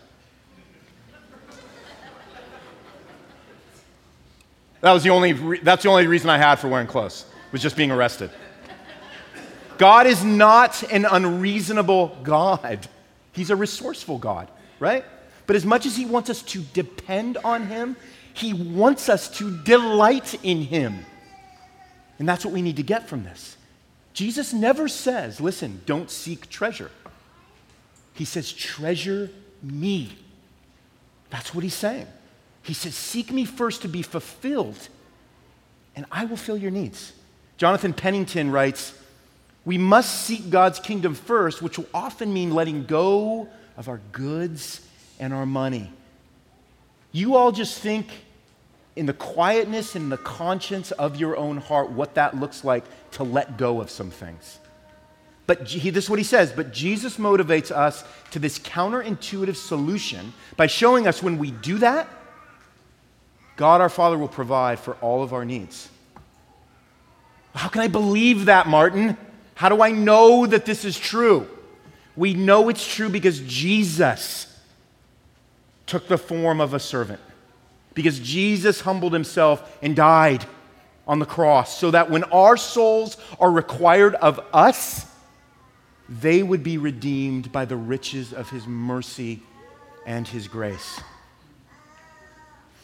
That 4.81 4.93
was 4.93 5.03
the 5.03 5.11
only 5.11 5.35
re- 5.35 5.61
that's 5.61 5.83
the 5.83 5.91
only 5.91 6.07
reason 6.07 6.31
I 6.31 6.39
had 6.39 6.55
for 6.55 6.69
wearing 6.69 6.87
clothes, 6.87 7.27
was 7.53 7.61
just 7.61 7.77
being 7.77 7.91
arrested. 7.91 8.31
God 9.77 10.07
is 10.07 10.25
not 10.25 10.83
an 10.91 11.05
unreasonable 11.05 12.17
God. 12.23 12.89
He's 13.33 13.51
a 13.51 13.57
resourceful 13.57 14.17
God, 14.17 14.49
right? 14.81 15.05
But 15.47 15.57
as 15.57 15.67
much 15.67 15.85
as 15.85 15.95
He 15.95 16.07
wants 16.07 16.31
us 16.31 16.41
to 16.45 16.63
depend 16.73 17.37
on 17.45 17.67
Him, 17.67 17.97
He 18.33 18.55
wants 18.55 19.11
us 19.11 19.29
to 19.37 19.55
delight 19.59 20.43
in 20.43 20.63
Him. 20.63 21.05
And 22.19 22.27
that's 22.27 22.47
what 22.47 22.55
we 22.55 22.63
need 22.63 22.77
to 22.77 22.83
get 22.83 23.11
from 23.11 23.25
this. 23.25 23.58
Jesus 24.19 24.53
never 24.53 24.89
says, 24.89 25.41
listen, 25.41 25.81
don't 25.87 26.11
seek 26.11 26.49
treasure. 26.49 26.91
He 28.15 28.25
says, 28.25 28.53
treasure 28.53 29.31
me. 29.63 30.11
That's 31.31 31.55
what 31.55 31.63
He's 31.63 31.75
saying. 31.75 32.09
He 32.65 32.75
says, 32.75 32.97
Seek 32.97 33.31
me 33.31 33.45
first 33.45 33.83
to 33.83 33.89
be 33.89 34.03
fulfilled, 34.03 34.89
and 35.95 36.05
I 36.11 36.25
will 36.25 36.37
fill 36.37 36.57
your 36.57 36.73
needs. 36.73 37.13
Jonathan 37.59 37.93
Pennington 37.93 38.51
writes, 38.51 38.93
We 39.65 39.79
must 39.79 40.23
seek 40.23 40.51
God's 40.51 40.81
kingdom 40.81 41.15
first, 41.15 41.63
which 41.63 41.79
will 41.79 41.87
often 41.95 42.35
mean 42.35 42.51
letting 42.51 42.87
go 42.87 43.49
of 43.77 43.89
our 43.89 44.01
goods 44.11 44.85
and 45.21 45.33
our 45.33 45.47
money. 45.47 45.93
You 47.13 47.37
all 47.37 47.53
just 47.53 47.79
think 47.79 48.09
in 48.97 49.07
the 49.07 49.13
quietness 49.13 49.95
and 49.95 50.11
the 50.11 50.19
conscience 50.19 50.91
of 50.91 51.21
your 51.21 51.37
own 51.37 51.59
heart 51.59 51.91
what 51.91 52.17
that 52.17 52.35
looks 52.35 52.65
like 52.65 52.83
to 53.13 53.25
let 53.25 53.57
go 53.57 53.81
of 53.81 53.91
some 53.91 54.11
things. 54.11 54.59
But 55.47 55.67
he, 55.67 55.91
this 55.91 56.05
is 56.05 56.11
what 56.11 56.19
he 56.19 56.25
says. 56.25 56.53
But 56.53 56.73
Jesus 56.73 57.17
motivates 57.17 57.71
us 57.71 58.05
to 58.33 58.39
this 58.39 58.59
counterintuitive 58.59 59.57
solution 59.57 60.35
by 60.57 60.67
showing 60.67 61.07
us 61.07 61.23
when 61.23 61.39
we 61.39 61.51
do 61.51 61.79
that, 61.79 62.09
God 63.57 63.81
our 63.81 63.89
Father 63.89 64.19
will 64.19 64.29
provide 64.29 64.79
for 64.79 64.95
all 64.97 65.23
of 65.23 65.33
our 65.33 65.45
needs. 65.45 65.89
How 67.55 67.69
can 67.69 67.81
I 67.81 67.89
believe 67.89 68.45
that, 68.45 68.69
Martin? 68.69 69.17
How 69.55 69.69
do 69.69 69.83
I 69.83 69.91
know 69.91 70.47
that 70.47 70.67
this 70.67 70.85
is 70.85 70.99
true? 70.99 71.49
We 72.15 72.35
know 72.35 72.69
it's 72.69 72.87
true 72.87 73.09
because 73.09 73.41
Jesus 73.41 74.55
took 75.87 76.09
the 76.09 76.19
form 76.19 76.61
of 76.61 76.75
a 76.75 76.79
servant, 76.79 77.21
because 77.95 78.19
Jesus 78.21 78.83
humbled 78.83 79.15
himself 79.15 79.79
and 79.83 79.97
died 79.97 80.45
on 81.09 81.19
the 81.19 81.27
cross 81.27 81.77
so 81.77 81.91
that 81.91 82.11
when 82.11 82.23
our 82.25 82.57
souls 82.57 83.17
are 83.41 83.51
required 83.51 84.15
of 84.17 84.39
us, 84.53 85.07
they 86.09 86.43
would 86.43 86.63
be 86.63 86.77
redeemed 86.79 87.51
by 87.51 87.65
the 87.65 87.77
riches 87.77 88.33
of 88.33 88.51
his 88.51 88.67
mercy 88.67 89.43
and 90.07 90.29
his 90.29 90.47
grace. 90.47 91.01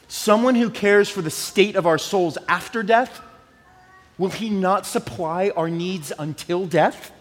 Someone 0.08 0.54
who 0.54 0.70
cares 0.70 1.08
for 1.08 1.22
the 1.22 1.30
state 1.30 1.76
of 1.76 1.86
our 1.86 1.98
souls 1.98 2.38
after 2.48 2.82
death, 2.82 3.20
will 4.16 4.30
he 4.30 4.48
not 4.48 4.86
supply 4.86 5.50
our 5.56 5.68
needs 5.68 6.12
until 6.18 6.66
death? 6.66 7.12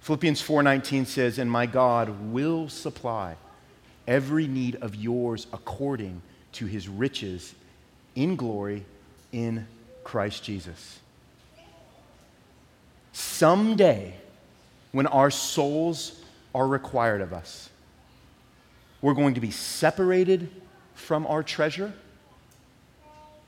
Philippians 0.00 0.42
4:19 0.42 1.06
says, 1.06 1.38
"And 1.38 1.50
my 1.50 1.64
God 1.64 2.30
will 2.30 2.68
supply 2.68 3.36
every 4.06 4.46
need 4.46 4.76
of 4.76 4.94
yours 4.94 5.46
according 5.50 6.20
to 6.52 6.66
his 6.66 6.88
riches 6.88 7.54
in 8.14 8.36
glory 8.36 8.84
in 9.32 9.66
Christ 10.02 10.44
Jesus." 10.44 11.00
Someday, 13.12 14.14
when 14.92 15.06
our 15.06 15.30
souls 15.30 16.20
are 16.54 16.66
required 16.66 17.20
of 17.20 17.32
us, 17.32 17.70
we're 19.00 19.14
going 19.14 19.34
to 19.34 19.40
be 19.40 19.50
separated 19.50 20.50
from 20.94 21.26
our 21.26 21.42
treasure, 21.42 21.92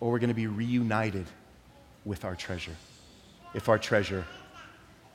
or 0.01 0.11
we're 0.11 0.19
going 0.19 0.29
to 0.29 0.35
be 0.35 0.47
reunited 0.47 1.27
with 2.05 2.25
our 2.25 2.37
treasure 2.37 2.77
if 3.55 3.69
our 3.69 3.79
treasure 3.79 4.25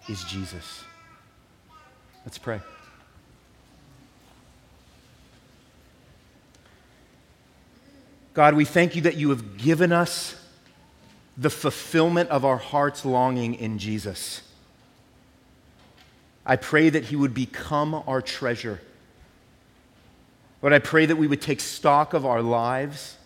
is 0.10 0.24
Jesus. 0.24 0.84
Let's 2.26 2.38
pray. 2.38 2.60
God, 8.34 8.54
we 8.54 8.66
thank 8.66 8.96
you 8.96 9.02
that 9.04 9.16
you 9.16 9.30
have 9.30 9.58
given 9.58 9.92
us 9.92 10.36
the 11.38 11.50
fulfillment 11.50 12.30
of 12.30 12.46
our 12.46 12.58
heart's 12.58 13.06
longing 13.06 13.56
in 13.56 13.78
Jesus. 13.78 14.42
I 16.46 16.56
pray 16.56 16.90
that 16.90 17.06
he 17.06 17.16
would 17.16 17.34
become 17.34 17.94
our 18.08 18.22
treasure 18.22 18.82
Lord, 20.62 20.74
I 20.74 20.80
pray 20.80 21.08
that 21.08 21.16
we 21.16 21.28
would 21.28 21.42
take 21.42 21.60
stock 21.60 22.14
of 22.14 22.26
our 22.26 22.42
lives, 22.42 23.18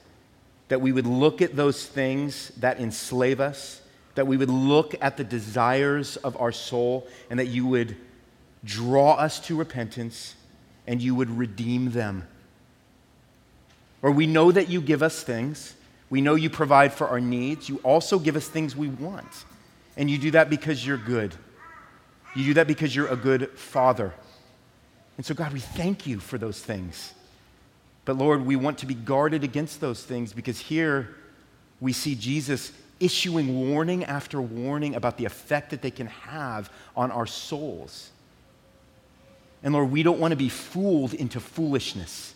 that 0.69 0.79
we 0.79 0.91
would 0.91 1.05
look 1.05 1.41
at 1.41 1.55
those 1.55 1.85
things 1.85 2.49
that 2.57 2.79
enslave 2.79 3.41
us, 3.41 3.81
that 4.15 4.25
we 4.25 4.37
would 4.37 4.49
look 4.49 4.95
at 5.01 5.17
the 5.17 5.25
desires 5.25 6.15
of 6.17 6.39
our 6.39 6.53
soul, 6.53 7.07
and 7.29 7.37
that 7.39 7.47
you 7.47 7.65
would 7.67 7.97
draw 8.63 9.15
us 9.15 9.39
to 9.41 9.55
repentance 9.55 10.35
and 10.87 11.01
you 11.01 11.13
would 11.13 11.29
redeem 11.29 11.91
them. 11.91 12.25
Or 14.05 14.11
we 14.11 14.27
know 14.27 14.51
that 14.51 14.69
you 14.69 14.81
give 14.81 15.01
us 15.01 15.23
things. 15.23 15.73
We 16.11 16.21
know 16.21 16.35
you 16.35 16.51
provide 16.51 16.93
for 16.93 17.07
our 17.07 17.19
needs. 17.19 17.67
You 17.67 17.77
also 17.77 18.19
give 18.19 18.35
us 18.35 18.47
things 18.47 18.75
we 18.75 18.87
want. 18.87 19.45
And 19.97 20.11
you 20.11 20.19
do 20.19 20.29
that 20.29 20.47
because 20.47 20.85
you're 20.85 20.95
good. 20.95 21.33
You 22.35 22.45
do 22.45 22.53
that 22.53 22.67
because 22.67 22.95
you're 22.95 23.07
a 23.07 23.15
good 23.15 23.49
father. 23.57 24.13
And 25.17 25.25
so, 25.25 25.33
God, 25.33 25.53
we 25.53 25.59
thank 25.59 26.05
you 26.05 26.19
for 26.19 26.37
those 26.37 26.61
things. 26.61 27.15
But 28.05 28.15
Lord, 28.15 28.45
we 28.45 28.55
want 28.55 28.77
to 28.77 28.85
be 28.85 28.93
guarded 28.93 29.43
against 29.43 29.81
those 29.81 30.03
things 30.03 30.33
because 30.33 30.59
here 30.59 31.15
we 31.81 31.91
see 31.91 32.13
Jesus 32.13 32.73
issuing 32.99 33.71
warning 33.71 34.03
after 34.03 34.39
warning 34.39 34.93
about 34.93 35.17
the 35.17 35.25
effect 35.25 35.71
that 35.71 35.81
they 35.81 35.89
can 35.89 36.05
have 36.05 36.71
on 36.95 37.09
our 37.09 37.25
souls. 37.25 38.11
And 39.63 39.73
Lord, 39.73 39.89
we 39.89 40.03
don't 40.03 40.19
want 40.19 40.31
to 40.31 40.37
be 40.37 40.49
fooled 40.49 41.15
into 41.15 41.39
foolishness. 41.39 42.34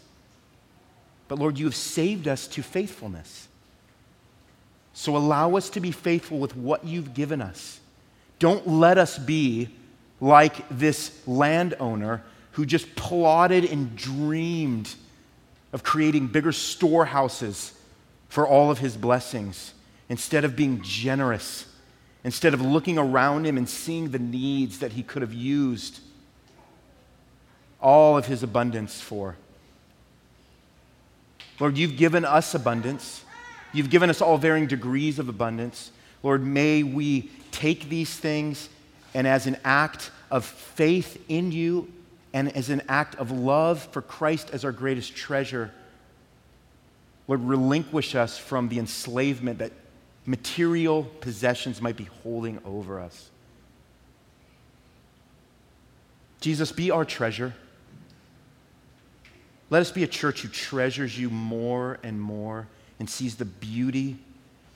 But 1.29 1.39
Lord, 1.39 1.57
you 1.57 1.65
have 1.65 1.75
saved 1.75 2.27
us 2.27 2.47
to 2.47 2.61
faithfulness. 2.61 3.47
So 4.93 5.15
allow 5.15 5.55
us 5.55 5.69
to 5.69 5.79
be 5.79 5.91
faithful 5.91 6.39
with 6.39 6.57
what 6.57 6.83
you've 6.83 7.13
given 7.13 7.41
us. 7.41 7.79
Don't 8.39 8.67
let 8.67 8.97
us 8.97 9.17
be 9.17 9.69
like 10.19 10.67
this 10.69 11.25
landowner 11.25 12.23
who 12.53 12.65
just 12.65 12.95
plotted 12.95 13.63
and 13.63 13.95
dreamed 13.95 14.93
of 15.71 15.83
creating 15.83 16.27
bigger 16.27 16.51
storehouses 16.51 17.73
for 18.27 18.47
all 18.47 18.71
of 18.71 18.79
his 18.79 18.97
blessings 18.97 19.73
instead 20.09 20.43
of 20.43 20.55
being 20.55 20.81
generous, 20.81 21.65
instead 22.23 22.55
of 22.55 22.61
looking 22.61 22.97
around 22.97 23.45
him 23.45 23.55
and 23.55 23.69
seeing 23.69 24.09
the 24.09 24.19
needs 24.19 24.79
that 24.79 24.93
he 24.93 25.03
could 25.03 25.21
have 25.21 25.33
used 25.33 25.99
all 27.79 28.17
of 28.17 28.25
his 28.25 28.41
abundance 28.41 28.99
for. 28.99 29.35
Lord, 31.59 31.77
you've 31.77 31.97
given 31.97 32.25
us 32.25 32.55
abundance. 32.55 33.23
You've 33.73 33.89
given 33.89 34.09
us 34.09 34.21
all 34.21 34.37
varying 34.37 34.67
degrees 34.67 35.19
of 35.19 35.29
abundance. 35.29 35.91
Lord, 36.23 36.45
may 36.45 36.83
we 36.83 37.29
take 37.51 37.89
these 37.89 38.15
things 38.15 38.69
and 39.13 39.27
as 39.27 39.47
an 39.47 39.57
act 39.63 40.11
of 40.31 40.45
faith 40.45 41.23
in 41.27 41.51
you 41.51 41.91
and 42.33 42.55
as 42.55 42.69
an 42.69 42.81
act 42.87 43.15
of 43.15 43.31
love 43.31 43.87
for 43.91 44.01
Christ 44.01 44.49
as 44.51 44.63
our 44.63 44.71
greatest 44.71 45.15
treasure, 45.15 45.71
Lord, 47.27 47.41
relinquish 47.41 48.15
us 48.15 48.37
from 48.37 48.69
the 48.69 48.79
enslavement 48.79 49.59
that 49.59 49.71
material 50.25 51.03
possessions 51.21 51.81
might 51.81 51.95
be 51.95 52.05
holding 52.23 52.59
over 52.65 52.99
us. 52.99 53.29
Jesus, 56.41 56.71
be 56.71 56.91
our 56.91 57.05
treasure. 57.05 57.53
Let 59.69 59.81
us 59.81 59.91
be 59.91 60.03
a 60.03 60.07
church 60.07 60.41
who 60.41 60.47
treasures 60.47 61.17
you 61.17 61.29
more 61.29 61.99
and 62.01 62.19
more 62.19 62.67
and 62.99 63.09
sees 63.09 63.35
the 63.35 63.45
beauty 63.45 64.17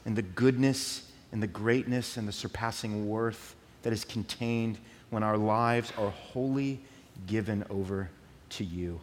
and 0.06 0.16
the 0.16 0.22
goodness 0.22 1.12
and 1.32 1.42
the 1.42 1.48
greatness 1.48 2.18
and 2.18 2.28
the 2.28 2.32
surpassing 2.32 3.10
worth 3.10 3.56
that 3.82 3.92
is 3.92 4.06
contained 4.06 4.78
when 5.10 5.24
our 5.24 5.38
lives 5.38 5.92
are 5.98 6.10
wholly 6.10 6.80
given 7.28 7.66
over 7.70 8.10
to 8.50 8.64
you. 8.64 9.02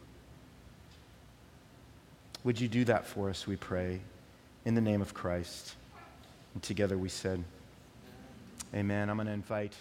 Would 2.44 2.60
you 2.60 2.68
do 2.68 2.84
that 2.84 3.06
for 3.06 3.28
us, 3.28 3.46
we 3.46 3.56
pray, 3.56 4.00
in 4.64 4.74
the 4.74 4.80
name 4.80 5.02
of 5.02 5.12
Christ? 5.12 5.74
And 6.54 6.62
together 6.62 6.96
we 6.96 7.08
said, 7.08 7.42
Amen. 8.74 9.10
I'm 9.10 9.16
going 9.16 9.26
to 9.26 9.32
invite. 9.32 9.74